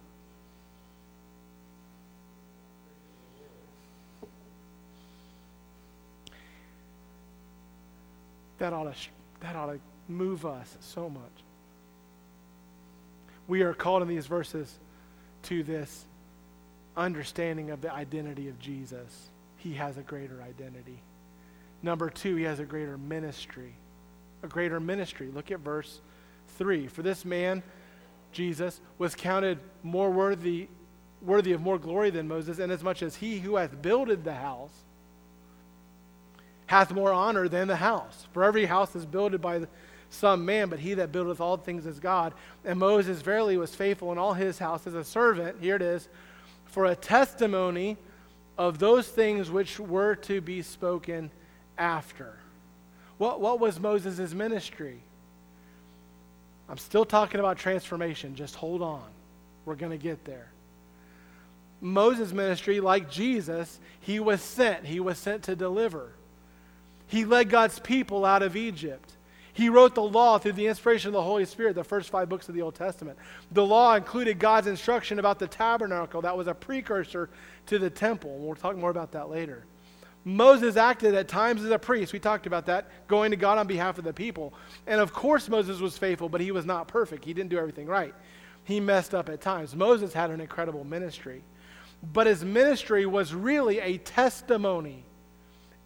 [8.58, 9.08] That ought, to,
[9.40, 11.22] that ought to move us so much.
[13.46, 14.78] We are called in these verses
[15.44, 16.04] to this
[16.96, 21.00] understanding of the identity of Jesus he has a greater identity.
[21.82, 23.74] Number two, he has a greater ministry.
[24.42, 25.30] A greater ministry.
[25.32, 26.00] Look at verse
[26.56, 26.86] 3.
[26.86, 27.62] For this man,
[28.32, 30.68] Jesus, was counted more worthy,
[31.20, 34.84] worthy of more glory than Moses, inasmuch as he who hath builded the house
[36.68, 38.26] hath more honor than the house.
[38.32, 39.66] For every house is builded by
[40.10, 42.34] some man, but he that buildeth all things is God.
[42.64, 46.08] And Moses verily was faithful in all his house as a servant, here it is,
[46.66, 47.96] for a testimony
[48.58, 51.30] of those things which were to be spoken
[51.78, 52.36] after.
[53.16, 55.00] What, what was Moses' ministry?
[56.68, 58.34] I'm still talking about transformation.
[58.34, 59.04] Just hold on.
[59.64, 60.50] We're going to get there.
[61.80, 64.84] Moses' ministry, like Jesus, he was sent.
[64.84, 66.12] He was sent to deliver.
[67.08, 69.16] He led God's people out of Egypt.
[69.52, 72.48] He wrote the law through the inspiration of the Holy Spirit, the first five books
[72.48, 73.18] of the Old Testament.
[73.50, 77.28] The law included God's instruction about the tabernacle that was a precursor
[77.66, 78.38] to the temple.
[78.38, 79.64] We'll talk more about that later.
[80.24, 82.12] Moses acted at times as a priest.
[82.12, 84.52] We talked about that, going to God on behalf of the people.
[84.86, 87.24] And of course, Moses was faithful, but he was not perfect.
[87.24, 88.14] He didn't do everything right.
[88.64, 89.74] He messed up at times.
[89.74, 91.42] Moses had an incredible ministry,
[92.12, 95.04] but his ministry was really a testimony,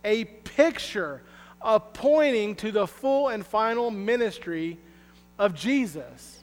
[0.04, 1.22] a picture
[1.60, 4.78] of pointing to the full and final ministry
[5.38, 6.42] of Jesus.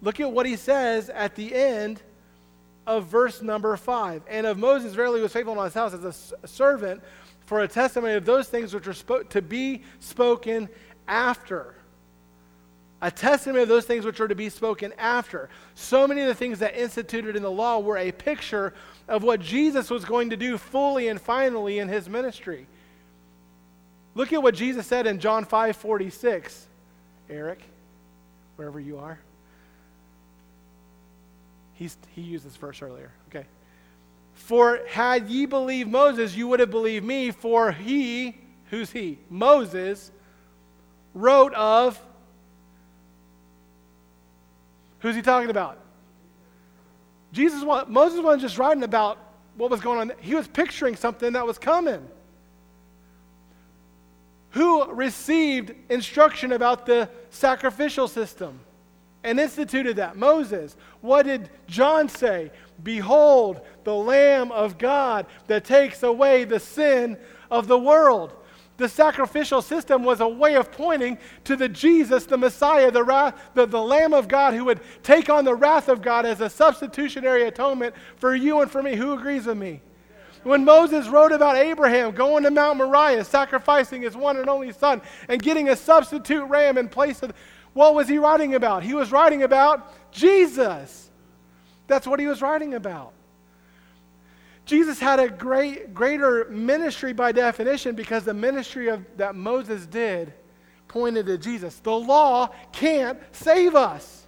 [0.00, 2.00] Look at what he says at the end
[2.86, 4.22] of verse number five.
[4.28, 7.02] And of Moses verily was faithful in his house as a servant
[7.44, 10.68] for a testimony of those things which are spo- to be spoken
[11.06, 11.74] after.
[13.00, 15.48] A testimony of those things which are to be spoken after.
[15.74, 18.74] So many of the things that instituted in the law were a picture
[19.08, 22.66] of what Jesus was going to do fully and finally in his ministry.
[24.14, 26.66] Look at what Jesus said in John 5 46.
[27.30, 27.60] Eric,
[28.56, 29.18] wherever you are.
[31.74, 33.12] He's, he used this verse earlier.
[33.28, 33.46] Okay.
[34.34, 38.36] For had ye believed Moses, you would have believed me, for he,
[38.70, 39.18] who's he?
[39.30, 40.10] Moses,
[41.14, 42.00] wrote of.
[45.00, 45.78] Who's he talking about?
[47.32, 49.18] Jesus, Moses wasn't just writing about
[49.56, 52.06] what was going on, he was picturing something that was coming.
[54.50, 58.60] Who received instruction about the sacrificial system
[59.22, 60.16] and instituted that?
[60.16, 60.76] Moses.
[61.00, 62.50] What did John say?
[62.82, 67.18] Behold, the Lamb of God that takes away the sin
[67.50, 68.32] of the world.
[68.78, 73.34] The sacrificial system was a way of pointing to the Jesus, the Messiah, the, wrath,
[73.54, 76.48] the, the Lamb of God who would take on the wrath of God as a
[76.48, 78.94] substitutionary atonement for you and for me.
[78.94, 79.82] Who agrees with me?
[80.44, 85.02] When Moses wrote about Abraham going to Mount Moriah, sacrificing his one and only son,
[85.28, 87.32] and getting a substitute ram in place of,
[87.72, 88.84] what was he writing about?
[88.84, 91.10] He was writing about Jesus.
[91.88, 93.12] That's what he was writing about.
[94.68, 100.34] Jesus had a great, greater ministry by definition because the ministry of, that Moses did
[100.88, 101.76] pointed to Jesus.
[101.78, 104.26] The law can't save us.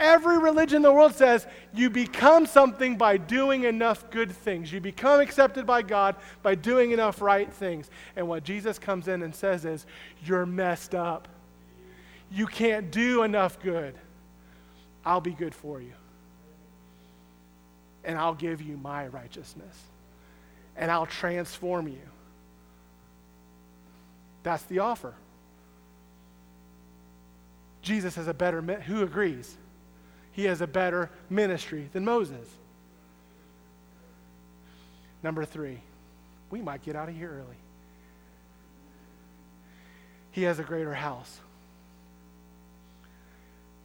[0.00, 4.72] Every religion in the world says you become something by doing enough good things.
[4.72, 7.88] You become accepted by God by doing enough right things.
[8.16, 9.86] And what Jesus comes in and says is,
[10.24, 11.28] You're messed up.
[12.32, 13.94] You can't do enough good.
[15.04, 15.92] I'll be good for you.
[18.04, 19.76] And I'll give you my righteousness,
[20.76, 22.00] and I'll transform you.
[24.42, 25.14] That's the offer.
[27.82, 29.56] Jesus has a better, who agrees?
[30.32, 32.48] He has a better ministry than Moses.
[35.22, 35.78] Number three,
[36.50, 37.56] we might get out of here early.
[40.30, 41.38] He has a greater house.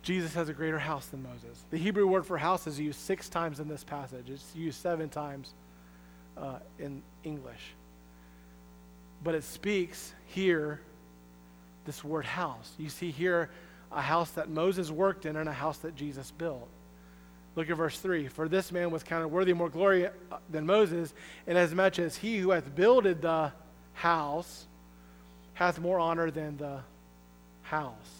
[0.08, 1.65] Jesus has a greater house than Moses.
[1.70, 5.10] The Hebrew word for house is used six times in this passage, it's used seven
[5.10, 5.54] times
[6.38, 7.74] uh, in English.
[9.22, 10.80] But it speaks here
[11.86, 12.72] this word house.
[12.78, 13.50] You see here
[13.91, 16.70] a house that Moses worked in and a house that Jesus built.
[17.58, 18.30] Look at verse 3.
[18.30, 20.12] For this man was counted worthy more glory uh,
[20.50, 21.13] than Moses,
[21.48, 23.52] inasmuch as he who hath builded the
[23.91, 24.67] house
[25.56, 26.80] hath more honor than the
[27.63, 28.17] house.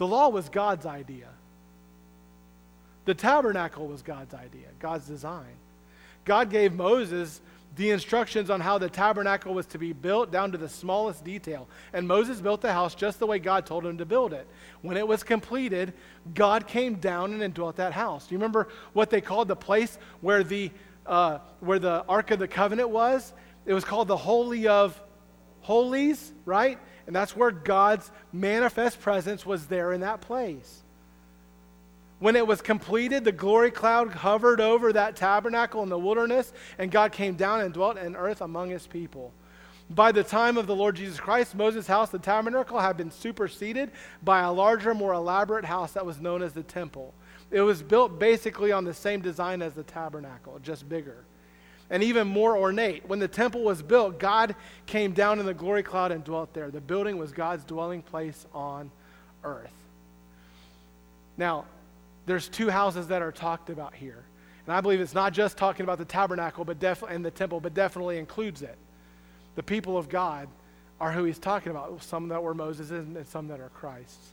[0.00, 1.28] The law was God's idea.
[3.04, 5.52] The tabernacle was God's idea, God's design.
[6.24, 7.42] God gave Moses
[7.76, 11.68] the instructions on how the tabernacle was to be built down to the smallest detail.
[11.92, 14.46] And Moses built the house just the way God told him to build it.
[14.80, 15.92] When it was completed,
[16.32, 18.26] God came down and indwelt that house.
[18.26, 20.70] Do you remember what they called the place where the,
[21.04, 23.34] uh, where the Ark of the Covenant was?
[23.66, 24.98] It was called the Holy of
[25.60, 26.78] Holies, right?
[27.10, 30.84] And that's where God's manifest presence was there in that place.
[32.20, 36.88] When it was completed, the glory cloud hovered over that tabernacle in the wilderness, and
[36.88, 39.32] God came down and dwelt in earth among his people.
[39.90, 43.90] By the time of the Lord Jesus Christ, Moses' house, the tabernacle, had been superseded
[44.22, 47.12] by a larger, more elaborate house that was known as the temple.
[47.50, 51.24] It was built basically on the same design as the tabernacle, just bigger
[51.90, 53.08] and even more ornate.
[53.08, 54.54] When the temple was built, God
[54.86, 56.70] came down in the glory cloud and dwelt there.
[56.70, 58.90] The building was God's dwelling place on
[59.44, 59.72] earth.
[61.36, 61.64] Now,
[62.26, 64.22] there's two houses that are talked about here.
[64.66, 67.60] And I believe it's not just talking about the tabernacle but def- and the temple,
[67.60, 68.76] but definitely includes it.
[69.56, 70.48] The people of God
[71.00, 74.32] are who he's talking about, some that were Moses and some that are Christ's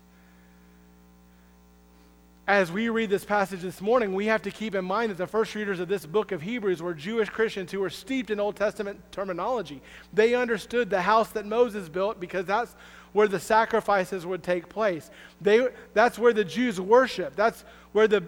[2.47, 5.27] as we read this passage this morning, we have to keep in mind that the
[5.27, 8.55] first readers of this book of Hebrews were Jewish Christians who were steeped in Old
[8.55, 9.81] Testament terminology.
[10.13, 12.73] They understood the house that Moses built because that's
[13.11, 15.11] where the sacrifices would take place.
[15.41, 17.35] They, that's where the Jews worshiped.
[17.35, 18.23] That's where the,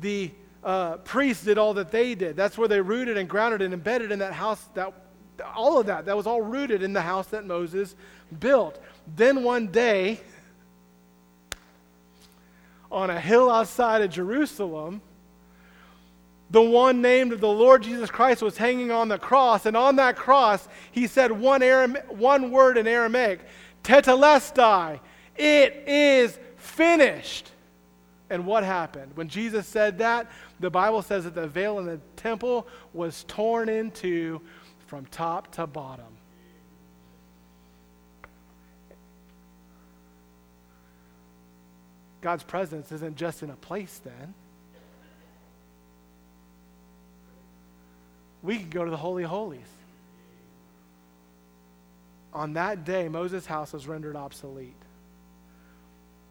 [0.00, 0.32] the
[0.64, 2.34] uh, priests did all that they did.
[2.34, 4.68] That's where they rooted and grounded and embedded in that house.
[4.74, 4.92] That,
[5.54, 7.94] all of that, that was all rooted in the house that Moses
[8.40, 8.82] built.
[9.14, 10.20] Then one day,
[12.92, 15.00] on a hill outside of Jerusalem,
[16.50, 19.96] the one named of the Lord Jesus Christ was hanging on the cross, and on
[19.96, 23.40] that cross, he said one, Aram- one word in Aramaic,
[23.82, 25.00] tetelestai,
[25.36, 27.50] it is finished.
[28.28, 29.12] And what happened?
[29.14, 33.68] When Jesus said that, the Bible says that the veil in the temple was torn
[33.68, 34.40] into
[34.86, 36.06] from top to bottom.
[42.22, 44.34] God's presence isn't just in a place then.
[48.42, 49.60] We can go to the Holy Holies.
[52.32, 54.74] On that day, Moses' house was rendered obsolete.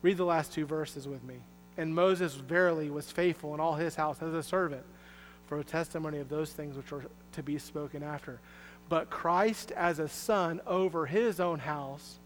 [0.01, 1.36] Read the last two verses with me.
[1.77, 4.84] And Moses verily was faithful in all his house as a servant
[5.45, 8.39] for a testimony of those things which are to be spoken after.
[8.89, 12.19] But Christ as a son over his own house,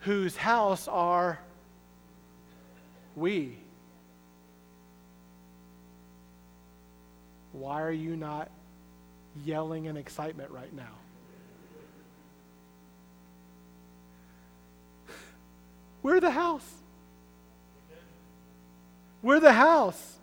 [0.00, 1.40] whose house are
[3.16, 3.58] we.
[7.52, 8.50] Why are you not
[9.44, 10.84] yelling in excitement right now?
[16.02, 16.68] We're the house.
[19.22, 20.18] We're the house.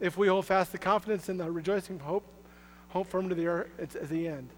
[0.00, 2.24] If we hold fast the confidence and the rejoicing hope,
[2.88, 4.48] hope firm to the earth, it's the end.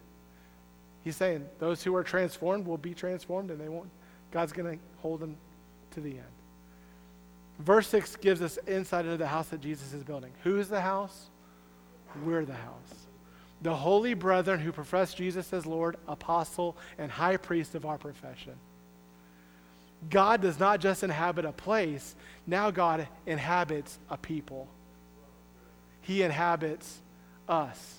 [1.02, 3.90] He's saying those who are transformed will be transformed and they won't.
[4.30, 5.36] God's going to hold them
[5.92, 6.33] to the end.
[7.58, 10.32] Verse 6 gives us insight into the house that Jesus is building.
[10.42, 11.30] Who is the house?
[12.24, 13.06] We're the house.
[13.62, 18.54] The holy brethren who profess Jesus as Lord, apostle, and high priest of our profession.
[20.10, 22.14] God does not just inhabit a place,
[22.46, 24.68] now God inhabits a people.
[26.02, 27.00] He inhabits
[27.48, 27.98] us.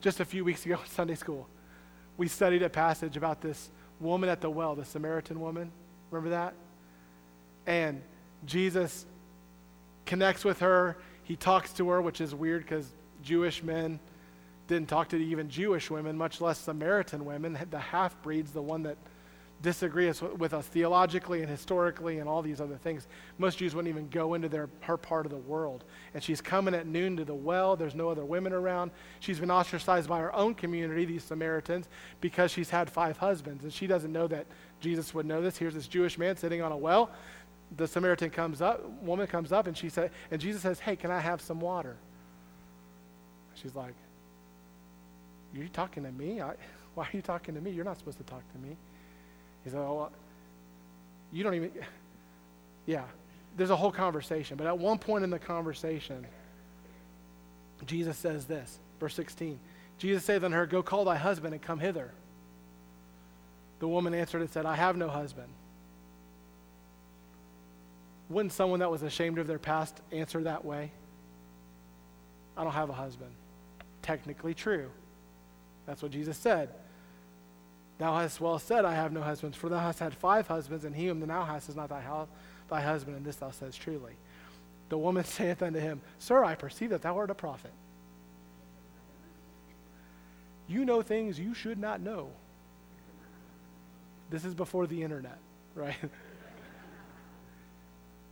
[0.00, 1.48] Just a few weeks ago in Sunday school,
[2.18, 5.72] we studied a passage about this woman at the well, the Samaritan woman.
[6.10, 6.54] Remember that?
[7.68, 8.00] And
[8.46, 9.04] Jesus
[10.06, 10.96] connects with her.
[11.22, 12.90] He talks to her, which is weird because
[13.22, 14.00] Jewish men
[14.68, 17.58] didn't talk to even Jewish women, much less Samaritan women.
[17.70, 18.96] The half breeds, the one that
[19.60, 23.08] disagree with us theologically and historically and all these other things.
[23.38, 25.84] Most Jews wouldn't even go into their, her part of the world.
[26.14, 27.74] And she's coming at noon to the well.
[27.74, 28.92] There's no other women around.
[29.20, 31.88] She's been ostracized by her own community, these Samaritans,
[32.20, 33.64] because she's had five husbands.
[33.64, 34.46] And she doesn't know that
[34.80, 35.58] Jesus would know this.
[35.58, 37.10] Here's this Jewish man sitting on a well.
[37.76, 41.10] The Samaritan comes up, woman comes up, and she said, and Jesus says, Hey, can
[41.10, 41.96] I have some water?
[43.54, 43.94] She's like,
[45.52, 46.40] You're talking to me?
[46.40, 46.54] I,
[46.94, 47.70] why are you talking to me?
[47.70, 48.76] You're not supposed to talk to me.
[49.64, 50.10] He said, Oh,
[51.32, 51.70] you don't even.
[52.86, 53.04] Yeah,
[53.54, 54.56] there's a whole conversation.
[54.56, 56.26] But at one point in the conversation,
[57.84, 59.60] Jesus says this, verse 16.
[59.98, 62.12] Jesus said unto her, Go call thy husband and come hither.
[63.80, 65.48] The woman answered and said, I have no husband.
[68.28, 70.90] Wouldn't someone that was ashamed of their past answer that way?
[72.56, 73.30] I don't have a husband.
[74.02, 74.90] Technically true.
[75.86, 76.68] That's what Jesus said.
[77.98, 80.94] Thou hast well said, I have no husbands, for thou hast had five husbands, and
[80.94, 82.28] he whom thou hast is not thy, house,
[82.68, 84.12] thy husband, and this thou saidst truly.
[84.88, 87.72] The woman saith unto him, Sir, I perceive that thou art a prophet.
[90.68, 92.28] You know things you should not know.
[94.30, 95.38] This is before the internet,
[95.74, 95.96] right?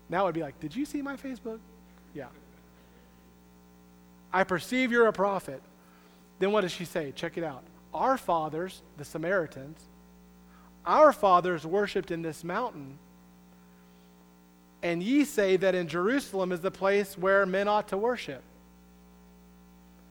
[0.09, 1.59] Now it'd be like, Did you see my Facebook?
[2.15, 2.27] Yeah.
[4.33, 5.63] I perceive you're a prophet.
[6.39, 7.13] Then what does she say?
[7.15, 7.63] Check it out.
[7.95, 9.81] Our fathers, the Samaritans,
[10.85, 12.99] our fathers worshiped in this mountain.
[14.83, 18.43] And ye say that in Jerusalem is the place where men ought to worship.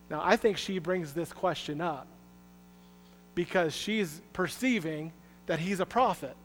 [0.09, 2.07] Now, I think she brings this question up
[3.33, 5.11] because she's perceiving
[5.45, 6.35] that he's a prophet.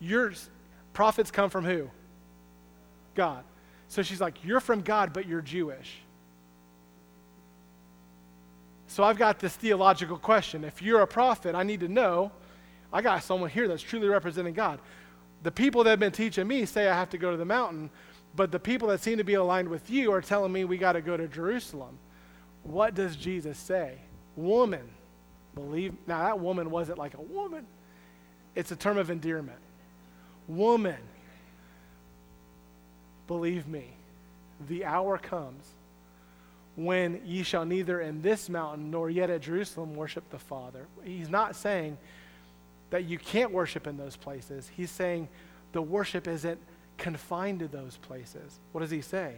[0.00, 0.32] Your
[0.92, 1.90] prophets come from who?
[3.16, 3.42] God.
[3.88, 6.02] So she's like, You're from God, but you're Jewish.
[8.86, 10.62] So I've got this theological question.
[10.62, 12.30] If you're a prophet, I need to know
[12.92, 14.78] I got someone here that's truly representing God.
[15.42, 17.90] The people that have been teaching me say I have to go to the mountain,
[18.34, 20.92] but the people that seem to be aligned with you are telling me we got
[20.92, 21.98] to go to Jerusalem.
[22.62, 23.98] What does Jesus say?
[24.36, 24.88] Woman,
[25.54, 25.94] believe.
[26.06, 27.66] Now, that woman wasn't like a woman,
[28.54, 29.58] it's a term of endearment.
[30.48, 30.98] Woman,
[33.26, 33.90] believe me,
[34.68, 35.64] the hour comes
[36.76, 40.86] when ye shall neither in this mountain nor yet at Jerusalem worship the Father.
[41.04, 41.96] He's not saying
[42.90, 44.70] that you can't worship in those places.
[44.76, 45.28] He's saying
[45.72, 46.58] the worship isn't
[46.98, 48.58] confined to those places.
[48.72, 49.34] What does he say?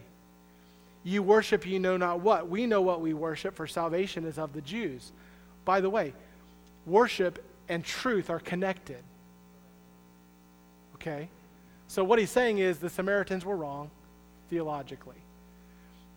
[1.04, 2.48] You worship you know not what.
[2.48, 5.12] We know what we worship, for salvation is of the Jews.
[5.64, 6.12] By the way,
[6.86, 9.02] worship and truth are connected.
[10.96, 11.28] Okay?
[11.88, 13.90] So what he's saying is the Samaritans were wrong
[14.48, 15.16] theologically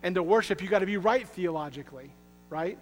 [0.03, 2.11] and to worship, you got to be right theologically,
[2.49, 2.77] right?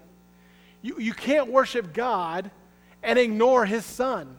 [0.81, 2.49] You, you can't worship God
[3.03, 4.37] and ignore his son.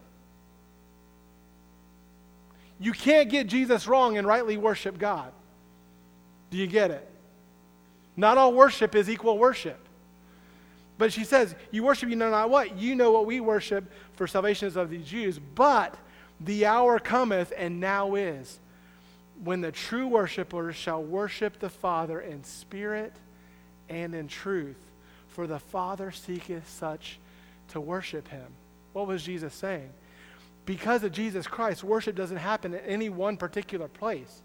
[2.78, 5.32] You can't get Jesus wrong and rightly worship God.
[6.50, 7.06] Do you get it?
[8.16, 9.78] Not all worship is equal worship.
[10.96, 12.76] But she says, You worship, you know not what?
[12.76, 13.84] You know what we worship,
[14.14, 15.38] for salvation is of the Jews.
[15.38, 15.94] But
[16.40, 18.58] the hour cometh, and now is
[19.42, 23.12] when the true worshipers shall worship the Father in spirit
[23.88, 24.76] and in truth,
[25.28, 27.18] for the Father seeketh such
[27.68, 28.46] to worship him.
[28.92, 29.90] What was Jesus saying?
[30.66, 34.42] Because of Jesus Christ, worship doesn't happen in any one particular place.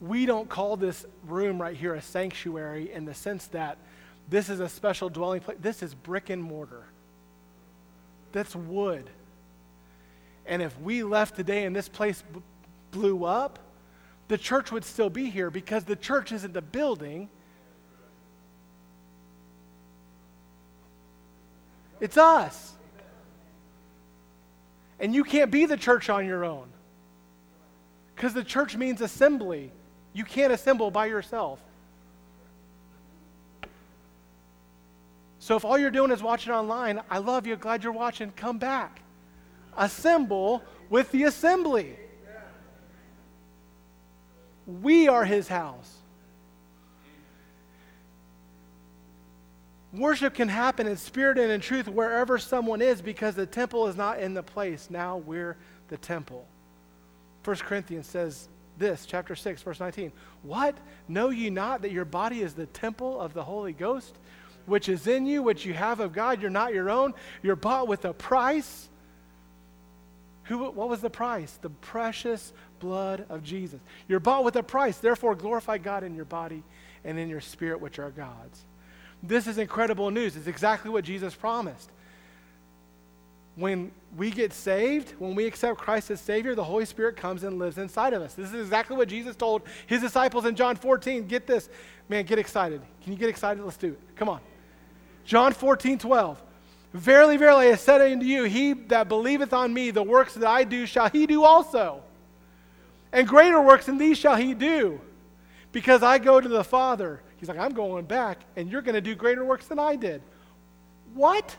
[0.00, 3.78] We don't call this room right here a sanctuary in the sense that
[4.28, 5.58] this is a special dwelling place.
[5.60, 6.84] This is brick and mortar.
[8.38, 9.10] That's wood.
[10.46, 12.40] And if we left today and this place b-
[12.92, 13.58] blew up,
[14.28, 17.28] the church would still be here because the church isn't the building.
[21.98, 22.74] It's us.
[25.00, 26.68] And you can't be the church on your own
[28.14, 29.72] because the church means assembly.
[30.12, 31.58] You can't assemble by yourself.
[35.48, 38.58] So if all you're doing is watching online, I love you, glad you're watching, come
[38.58, 39.00] back
[39.78, 41.96] assemble with the assembly.
[44.66, 45.90] We are his house.
[49.94, 53.96] Worship can happen in spirit and in truth wherever someone is because the temple is
[53.96, 54.88] not in the place.
[54.90, 55.56] Now we're
[55.88, 56.46] the temple.
[57.44, 60.12] 1 Corinthians says this, chapter 6, verse 19.
[60.42, 60.76] What?
[61.08, 64.14] Know ye not that your body is the temple of the Holy Ghost,
[64.68, 66.40] which is in you, which you have of God?
[66.40, 67.14] You're not your own.
[67.42, 68.88] You're bought with a price.
[70.44, 71.58] Who, what was the price?
[71.60, 73.80] The precious blood of Jesus.
[74.08, 74.98] You're bought with a price.
[74.98, 76.62] Therefore, glorify God in your body
[77.04, 78.64] and in your spirit, which are God's.
[79.22, 80.36] This is incredible news.
[80.36, 81.90] It's exactly what Jesus promised.
[83.56, 87.58] when we get saved, when we accept Christ as Savior, the Holy Spirit comes and
[87.58, 88.34] lives inside of us.
[88.34, 91.26] This is exactly what Jesus told his disciples in John 14.
[91.26, 91.68] Get this.
[92.08, 92.80] Man, get excited.
[93.02, 93.62] Can you get excited?
[93.64, 94.00] Let's do it.
[94.14, 94.40] Come on.
[95.28, 96.42] John 14, 12.
[96.94, 100.64] Verily, verily, I said unto you, he that believeth on me, the works that I
[100.64, 102.02] do shall he do also.
[103.12, 104.98] And greater works than these shall he do,
[105.70, 107.20] because I go to the Father.
[107.36, 110.22] He's like, I'm going back, and you're going to do greater works than I did.
[111.12, 111.54] What?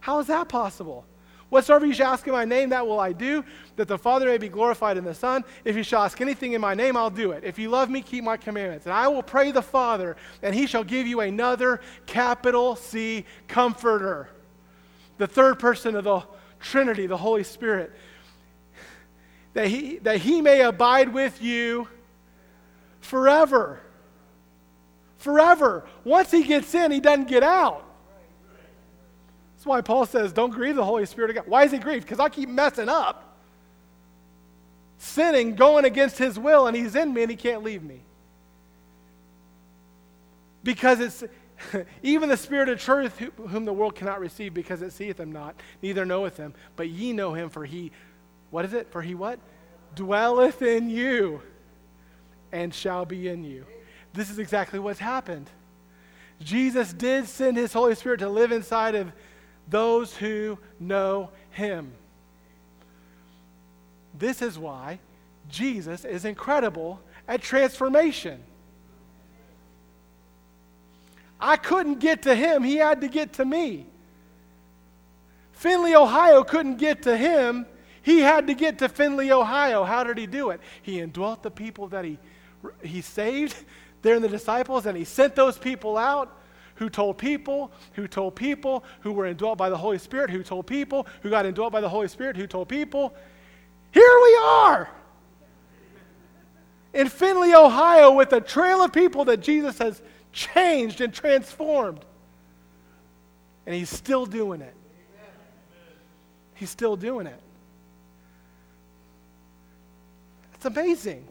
[0.00, 1.04] How is that possible?
[1.50, 3.44] Whatsoever you shall ask in my name, that will I do,
[3.74, 5.44] that the Father may be glorified in the Son.
[5.64, 7.42] If you shall ask anything in my name, I'll do it.
[7.42, 8.86] If you love me, keep my commandments.
[8.86, 14.30] And I will pray the Father, and he shall give you another capital C comforter.
[15.18, 16.22] The third person of the
[16.60, 17.92] Trinity, the Holy Spirit.
[19.54, 21.88] That he, that he may abide with you
[23.00, 23.80] forever.
[25.18, 25.84] Forever.
[26.04, 27.89] Once he gets in, he doesn't get out.
[29.60, 31.44] That's why Paul says, don't grieve the Holy Spirit of God.
[31.46, 32.06] Why is he grieved?
[32.06, 33.36] Because I keep messing up,
[34.96, 38.00] sinning, going against his will, and he's in me and he can't leave me.
[40.64, 41.24] Because it's
[42.02, 45.54] even the Spirit of truth, whom the world cannot receive, because it seeth him not,
[45.82, 46.54] neither knoweth him.
[46.74, 47.92] But ye know him, for he,
[48.50, 48.90] what is it?
[48.90, 49.38] For he what?
[49.94, 51.42] Dwelleth in you
[52.50, 53.66] and shall be in you.
[54.14, 55.50] This is exactly what's happened.
[56.42, 59.12] Jesus did send his Holy Spirit to live inside of
[59.70, 61.92] those who know him.
[64.18, 64.98] This is why
[65.48, 68.42] Jesus is incredible at transformation.
[71.40, 73.86] I couldn't get to him, he had to get to me.
[75.52, 77.66] Findlay, Ohio couldn't get to him,
[78.02, 79.84] he had to get to Findlay, Ohio.
[79.84, 80.60] How did he do it?
[80.82, 82.18] He indwelt the people that he,
[82.82, 83.54] he saved.
[84.02, 86.39] They're in the disciples, and he sent those people out
[86.80, 90.66] who told people, who told people, who were indwelt by the Holy Spirit, who told
[90.66, 93.14] people, who got indwelt by the Holy Spirit, who told people.
[93.92, 94.88] Here we are
[96.94, 100.00] in Findlay, Ohio, with a trail of people that Jesus has
[100.32, 102.02] changed and transformed.
[103.66, 104.74] And he's still doing it.
[106.54, 107.40] He's still doing it.
[110.54, 111.26] It's amazing.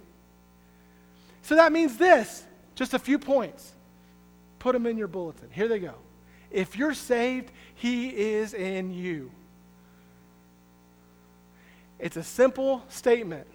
[1.42, 2.44] So that means this
[2.76, 3.74] just a few points.
[4.60, 5.50] Put them in your bulletin.
[5.52, 5.96] Here they go.
[6.52, 9.32] If you're saved, He is in you.
[11.98, 13.48] It's a simple statement,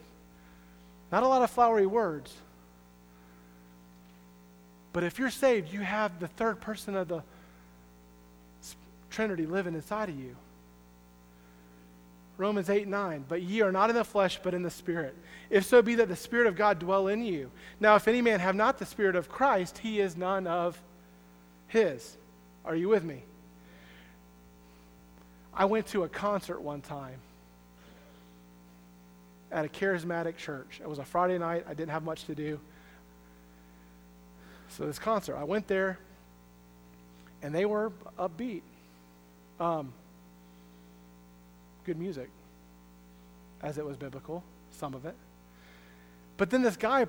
[1.11, 2.35] not a lot of flowery words.
[4.93, 7.23] But if you're saved, you have the third person of the
[9.11, 10.37] Trinity living inside of you.
[12.37, 13.25] Romans 8 9.
[13.29, 15.17] But ye are not in the flesh, but in the Spirit.
[15.51, 17.51] If so be that the Spirit of God dwell in you.
[17.81, 20.81] Now, if any man have not the Spirit of Christ, he is none of
[21.69, 22.17] his.
[22.65, 23.23] Are you with me?
[25.53, 27.19] I went to a concert one time
[29.53, 30.81] at a charismatic church.
[30.83, 31.65] It was a Friday night.
[31.69, 32.59] I didn't have much to do.
[34.69, 35.99] So, this concert, I went there,
[37.43, 38.63] and they were upbeat.
[39.61, 39.93] Um,
[41.85, 42.29] good music,
[43.63, 44.43] as it was biblical,
[44.73, 45.15] some of it.
[46.37, 47.07] But then this guy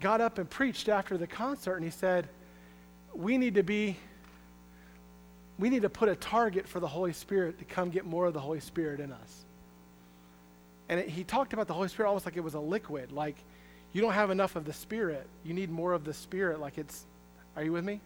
[0.00, 2.28] got up and preached after the concert, and he said,
[3.18, 3.96] we need to be,
[5.58, 8.32] we need to put a target for the Holy Spirit to come get more of
[8.32, 9.44] the Holy Spirit in us.
[10.88, 13.34] And it, he talked about the Holy Spirit almost like it was a liquid, like
[13.92, 15.26] you don't have enough of the Spirit.
[15.44, 17.04] You need more of the Spirit, like it's,
[17.56, 18.00] are you with me?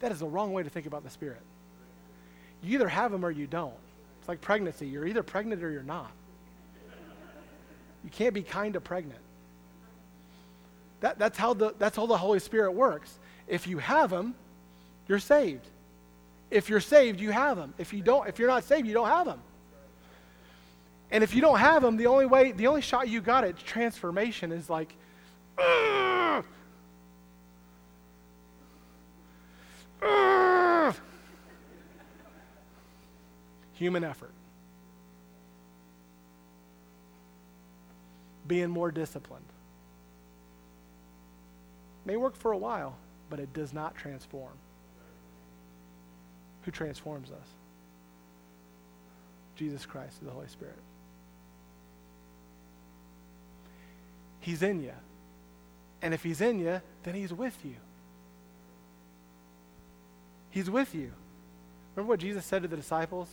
[0.00, 1.42] That is the wrong way to think about the Spirit.
[2.62, 3.74] You either have them or you don't.
[4.20, 4.86] It's like pregnancy.
[4.86, 6.10] You're either pregnant or you're not.
[8.02, 9.20] You can't be kind of pregnant.
[11.04, 13.18] That, that's, how the, that's how the Holy Spirit works.
[13.46, 14.34] If you have them,
[15.06, 15.66] you're saved.
[16.50, 17.74] If you're saved, you have them.
[17.76, 19.38] If you don't, if you're not saved, you don't have them.
[21.10, 23.58] And if you don't have them, the only way, the only shot you got at
[23.58, 24.96] transformation is like,
[25.58, 26.42] Ugh!
[30.02, 30.96] Ugh!
[33.74, 34.32] human effort.
[38.46, 39.44] Being more disciplined.
[42.04, 42.96] May work for a while,
[43.30, 44.52] but it does not transform.
[46.62, 47.48] Who transforms us?
[49.56, 50.78] Jesus Christ, the Holy Spirit.
[54.40, 54.92] He's in you.
[56.02, 57.76] And if He's in you, then He's with you.
[60.50, 61.12] He's with you.
[61.94, 63.28] Remember what Jesus said to the disciples?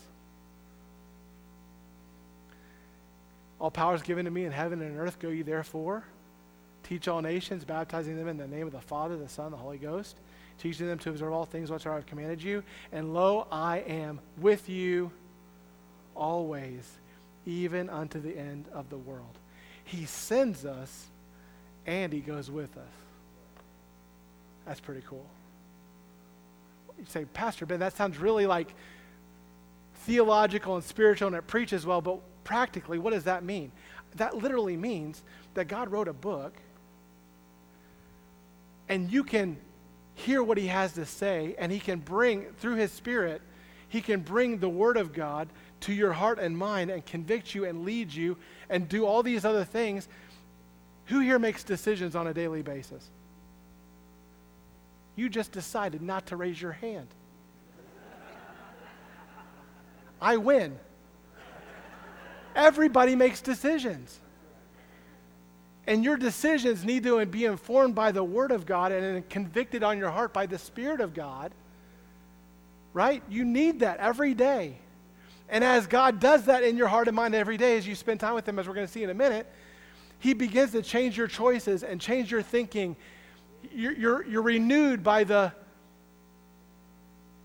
[3.60, 5.20] All power is given to me in heaven and on earth.
[5.20, 6.04] Go ye therefore
[6.92, 9.78] Teach all nations, baptizing them in the name of the Father, the Son, the Holy
[9.78, 10.18] Ghost,
[10.58, 12.64] teaching them to observe all things whatsoever I've commanded you.
[12.92, 15.10] And lo, I am with you
[16.16, 17.00] always,
[17.46, 19.40] even unto the end of the world.
[19.86, 21.06] He sends us
[21.86, 22.94] and he goes with us.
[24.66, 25.26] That's pretty cool.
[27.00, 28.76] You say, Pastor Ben, that sounds really like
[30.04, 33.72] theological and spiritual and it preaches well, but practically, what does that mean?
[34.18, 35.24] That literally means
[35.54, 36.52] that God wrote a book
[38.92, 39.56] and you can
[40.16, 43.42] hear what he has to say and he can bring, through his spirit,
[43.88, 45.48] he can bring the word of God
[45.82, 48.38] to your heart and mind and convict you and lead you
[48.70, 50.10] and do all these other things.
[51.06, 53.10] Who here makes decisions on a daily basis?
[55.16, 57.08] You just decided not to raise your hand.
[60.22, 60.78] I win.
[62.58, 64.20] Everybody makes decisions.
[65.88, 69.98] And your decisions need to be informed by the Word of God and convicted on
[69.98, 71.52] your heart by the Spirit of God.
[72.94, 73.24] Right?
[73.30, 74.78] You need that every day.
[75.50, 78.20] And as God does that in your heart and mind every day, as you spend
[78.20, 79.48] time with Him, as we're going to see in a minute,
[80.20, 82.96] He begins to change your choices and change your thinking.
[83.74, 85.52] You're, you're, you're renewed by the,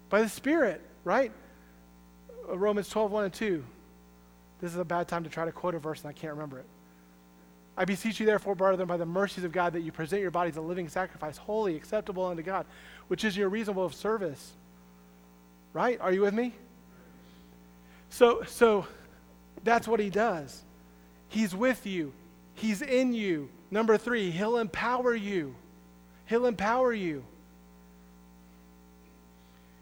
[0.09, 1.33] by the Spirit, right?
[2.49, 3.65] Uh, Romans 12, 1 and 2.
[4.61, 6.59] This is a bad time to try to quote a verse and I can't remember
[6.59, 6.67] it.
[7.77, 10.57] I beseech you, therefore, brethren, by the mercies of God, that you present your bodies
[10.57, 12.67] a living sacrifice, holy, acceptable unto God,
[13.09, 14.53] which is your reasonable service.
[15.73, 16.01] Right?
[16.01, 16.55] Are you with me?
[18.09, 18.87] So, so
[19.63, 20.63] that's what he does.
[21.29, 22.13] He's with you.
[22.55, 23.51] He's in you.
[23.71, 25.55] Number three, he'll empower you.
[26.27, 27.25] He'll empower you.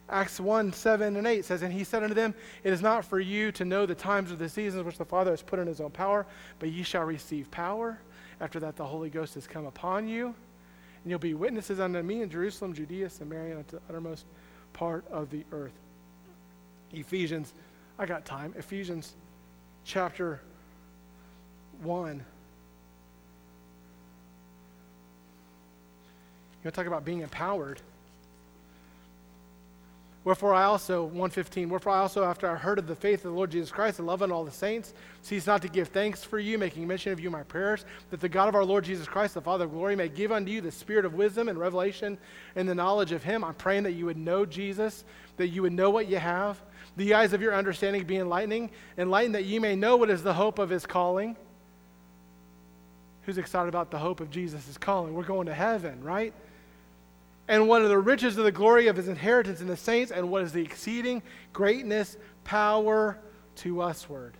[0.08, 3.20] Acts 1 7 and 8 says, And he said unto them, It is not for
[3.20, 5.80] you to know the times or the seasons which the Father has put in his
[5.80, 6.26] own power,
[6.58, 7.98] but ye shall receive power.
[8.40, 12.20] After that, the Holy Ghost has come upon you, and you'll be witnesses unto me
[12.20, 14.26] in Jerusalem, Judea, Samaria, and unto the uttermost
[14.74, 15.72] part of the earth.
[16.92, 17.54] Ephesians,
[17.98, 18.52] I got time.
[18.58, 19.14] Ephesians
[19.84, 20.40] chapter
[21.82, 22.08] 1.
[22.08, 22.20] You
[26.64, 27.80] want to talk about being empowered?
[30.24, 33.36] Wherefore I also, 115, wherefore I also, after I heard of the faith of the
[33.36, 36.38] Lord Jesus Christ and love unto all the saints, cease not to give thanks for
[36.38, 39.06] you, making mention of you in my prayers, that the God of our Lord Jesus
[39.06, 42.16] Christ, the Father of glory, may give unto you the spirit of wisdom and revelation
[42.56, 43.44] and the knowledge of him.
[43.44, 45.04] I'm praying that you would know Jesus,
[45.36, 46.58] that you would know what you have,
[46.96, 50.32] the eyes of your understanding be enlightening, enlightened that ye may know what is the
[50.32, 51.36] hope of his calling.
[53.22, 55.12] Who's excited about the hope of Jesus' calling?
[55.12, 56.32] We're going to heaven, right?
[57.48, 60.30] And what are the riches of the glory of his inheritance in the saints, and
[60.30, 61.22] what is the exceeding
[61.52, 63.18] greatness, power
[63.56, 64.34] to usward.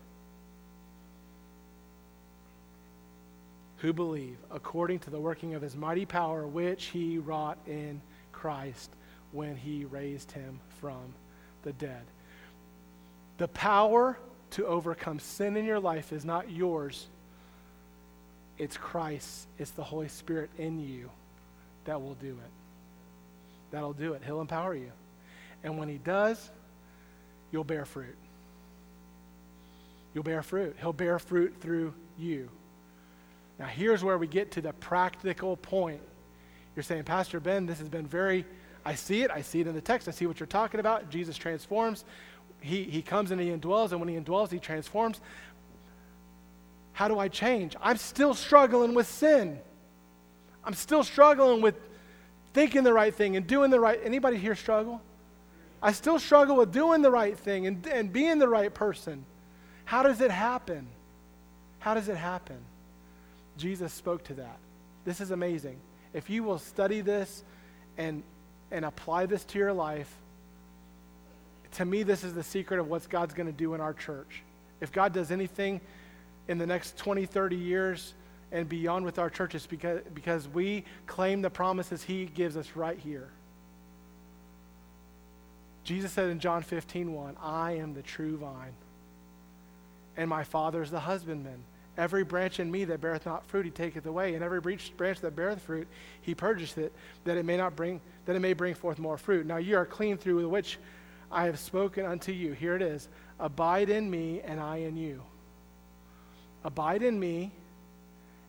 [3.78, 8.00] Who believe according to the working of his mighty power, which he wrought in
[8.32, 8.90] Christ
[9.32, 11.14] when he raised him from
[11.62, 12.02] the dead.
[13.36, 14.16] The power
[14.52, 17.08] to overcome sin in your life is not yours,
[18.56, 21.10] it's Christ, it's the Holy Spirit in you
[21.84, 22.63] that will do it.
[23.70, 24.22] That'll do it.
[24.24, 24.92] He'll empower you.
[25.62, 26.50] And when He does,
[27.50, 28.16] you'll bear fruit.
[30.14, 30.76] You'll bear fruit.
[30.80, 32.48] He'll bear fruit through you.
[33.58, 36.00] Now, here's where we get to the practical point.
[36.74, 38.44] You're saying, Pastor Ben, this has been very,
[38.84, 39.30] I see it.
[39.30, 40.08] I see it in the text.
[40.08, 41.10] I see what you're talking about.
[41.10, 42.04] Jesus transforms.
[42.60, 45.20] He, he comes and he indwells, and when he indwells, he transforms.
[46.92, 47.76] How do I change?
[47.82, 49.58] I'm still struggling with sin.
[50.64, 51.74] I'm still struggling with
[52.54, 54.00] thinking the right thing and doing the right.
[54.02, 55.02] Anybody here struggle?
[55.82, 59.24] I still struggle with doing the right thing and, and being the right person.
[59.84, 60.86] How does it happen?
[61.80, 62.56] How does it happen?
[63.58, 64.56] Jesus spoke to that.
[65.04, 65.76] This is amazing.
[66.14, 67.44] If you will study this
[67.98, 68.22] and,
[68.70, 70.10] and apply this to your life,
[71.72, 74.42] to me, this is the secret of what God's going to do in our church.
[74.80, 75.80] If God does anything
[76.48, 78.14] in the next 20, 30 years,
[78.54, 82.98] and beyond with our churches because, because we claim the promises he gives us right
[82.98, 83.28] here.
[85.82, 88.72] Jesus said in John 15, 1, I am the true vine,
[90.16, 91.58] and my Father is the husbandman.
[91.98, 95.36] Every branch in me that beareth not fruit, he taketh away, and every branch that
[95.36, 95.88] beareth fruit,
[96.22, 96.92] he purgeth it,
[97.24, 99.46] that it may not bring, that it may bring forth more fruit.
[99.46, 100.78] Now you are clean through the which
[101.30, 102.52] I have spoken unto you.
[102.52, 105.22] Here it is: Abide in me, and I in you.
[106.64, 107.52] Abide in me,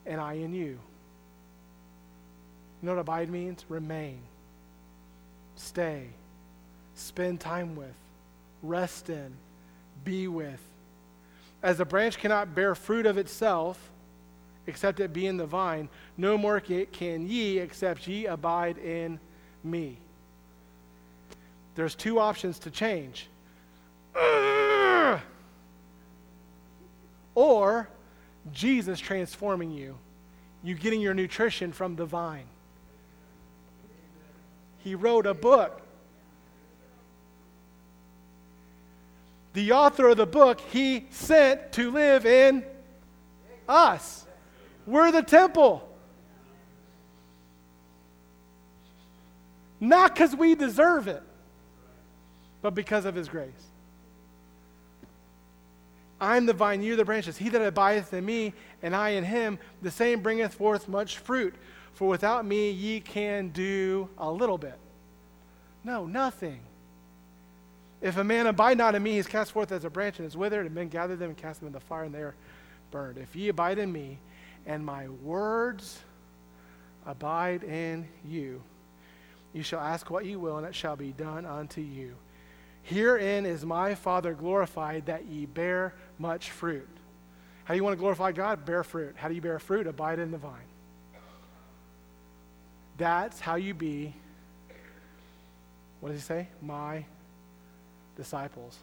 [0.06, 0.78] and I in you.
[2.80, 3.64] You know what abide means?
[3.68, 4.18] Remain,
[5.56, 6.06] stay,
[6.94, 7.94] spend time with,
[8.62, 9.32] rest in,
[10.04, 10.60] be with.
[11.62, 13.90] As a branch cannot bear fruit of itself,
[14.66, 19.18] except it be in the vine, no more can ye except ye abide in
[19.64, 19.96] me.
[21.74, 23.28] there's two options to change.
[27.36, 27.86] Or
[28.52, 29.96] Jesus transforming you,
[30.62, 32.46] you getting your nutrition from the vine.
[34.78, 35.82] He wrote a book.
[39.52, 42.64] The author of the book he sent to live in
[43.68, 44.26] us.
[44.86, 45.88] We're the temple.
[49.80, 51.22] Not because we deserve it,
[52.62, 53.50] but because of his grace.
[56.20, 57.36] I'm the vine, you're the branches.
[57.36, 61.54] He that abideth in me, and I in him, the same bringeth forth much fruit.
[61.92, 64.78] For without me ye can do a little bit.
[65.84, 66.60] No, nothing.
[68.02, 70.26] If a man abide not in me, he is cast forth as a branch and
[70.26, 72.34] is withered, and men gather them and cast them in the fire, and they are
[72.90, 73.18] burned.
[73.18, 74.18] If ye abide in me,
[74.66, 76.00] and my words
[77.06, 78.62] abide in you,
[79.52, 82.14] you shall ask what you will, and it shall be done unto you.
[82.82, 86.88] Herein is my Father glorified, that ye bear much fruit.
[87.64, 88.64] How do you want to glorify God?
[88.64, 89.14] Bear fruit.
[89.16, 89.86] How do you bear fruit?
[89.86, 90.54] Abide in the vine.
[92.96, 94.14] That's how you be,
[96.00, 96.48] what does he say?
[96.62, 97.04] My
[98.16, 98.78] disciples.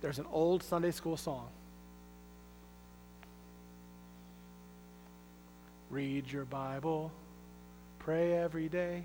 [0.00, 1.48] There's an old Sunday school song.
[5.88, 7.10] Read your Bible,
[8.00, 9.04] pray every day,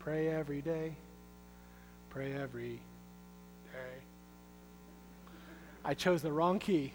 [0.00, 0.92] pray every day,
[2.10, 2.80] pray every.
[5.84, 6.92] I chose the wrong key.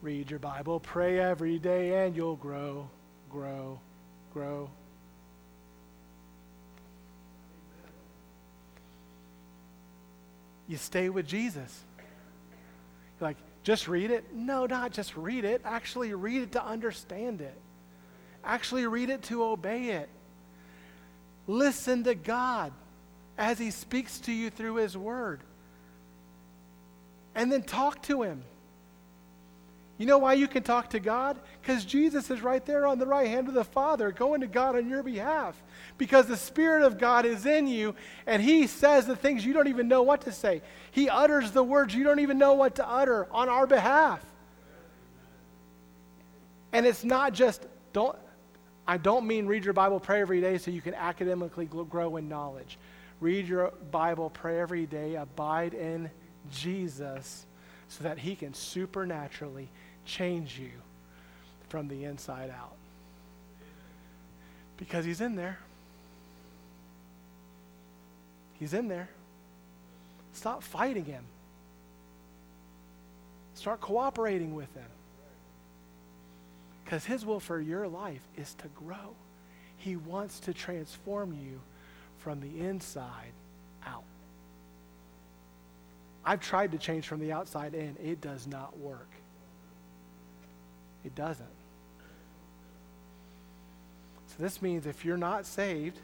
[0.00, 2.88] Read your Bible, pray every day, and you'll grow,
[3.30, 3.80] grow,
[4.32, 4.70] grow.
[10.68, 11.80] You stay with Jesus.
[13.18, 14.34] You're like, just read it?
[14.34, 15.62] No, not just read it.
[15.64, 17.58] Actually, read it to understand it.
[18.44, 20.08] Actually, read it to obey it.
[21.46, 22.72] Listen to God
[23.38, 25.40] as He speaks to you through His Word.
[27.34, 28.42] And then talk to Him.
[29.96, 31.38] You know why you can talk to God?
[31.60, 34.74] Because Jesus is right there on the right hand of the Father, going to God
[34.74, 35.62] on your behalf.
[35.98, 37.94] Because the Spirit of God is in you,
[38.26, 40.62] and He says the things you don't even know what to say.
[40.90, 44.24] He utters the words you don't even know what to utter on our behalf.
[46.72, 48.18] And it's not just, don't,
[48.86, 52.28] I don't mean read your Bible, pray every day so you can academically grow in
[52.28, 52.78] knowledge.
[53.20, 56.10] Read your Bible, pray every day, abide in
[56.52, 57.46] Jesus
[57.88, 59.68] so that He can supernaturally
[60.04, 60.70] change you
[61.68, 62.76] from the inside out.
[64.76, 65.58] Because He's in there.
[68.58, 69.08] He's in there.
[70.32, 71.24] Stop fighting Him.
[73.54, 74.84] Start cooperating with Him.
[76.84, 79.14] Because His will for your life is to grow.
[79.76, 81.60] He wants to transform you
[82.18, 83.32] from the inside
[83.86, 84.04] out.
[86.24, 87.96] I've tried to change from the outside in.
[88.02, 89.08] It does not work.
[91.04, 91.46] It doesn't.
[94.28, 95.98] So this means if you're not saved,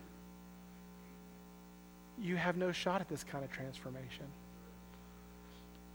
[2.20, 4.26] you have no shot at this kind of transformation.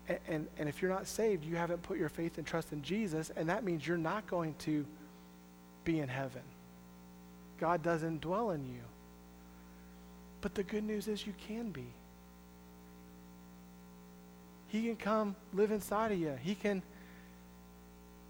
[0.08, 2.84] And, and, and, if you're not saved, you haven't put your faith and trust in
[2.84, 4.86] Jesus, and that means you're not going to
[5.84, 6.42] be in heaven.
[7.60, 8.82] God doesn't dwell in you.
[10.42, 11.88] But the good news is you can be.
[14.76, 16.38] He can come live inside of you.
[16.44, 16.84] He can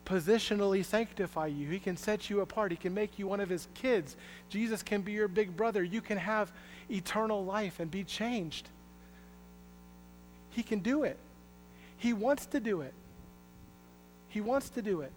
[0.06, 1.68] positionally sanctify you.
[1.68, 2.70] He can set you apart.
[2.70, 4.16] He can make you one of his kids.
[4.48, 5.84] Jesus can be your big brother.
[5.84, 6.52] You can have
[6.88, 8.70] eternal life and be changed.
[10.52, 11.18] He can do it.
[11.98, 12.94] He wants to do it.
[14.30, 15.12] He wants to do it.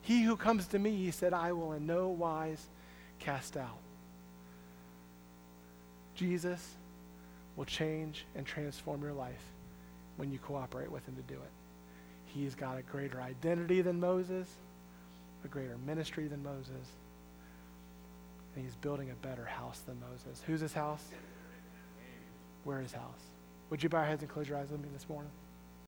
[0.00, 2.64] He who comes to me, he said, I will in no wise
[3.18, 3.76] cast out.
[6.14, 6.66] Jesus
[7.56, 9.49] will change and transform your life
[10.20, 11.50] when you cooperate with him to do it.
[12.26, 14.46] He's got a greater identity than Moses,
[15.46, 16.86] a greater ministry than Moses,
[18.54, 20.42] and he's building a better house than Moses.
[20.46, 21.02] Who's his house?
[22.64, 23.22] Where his house?
[23.70, 25.30] Would you bow your heads and close your eyes with me this morning?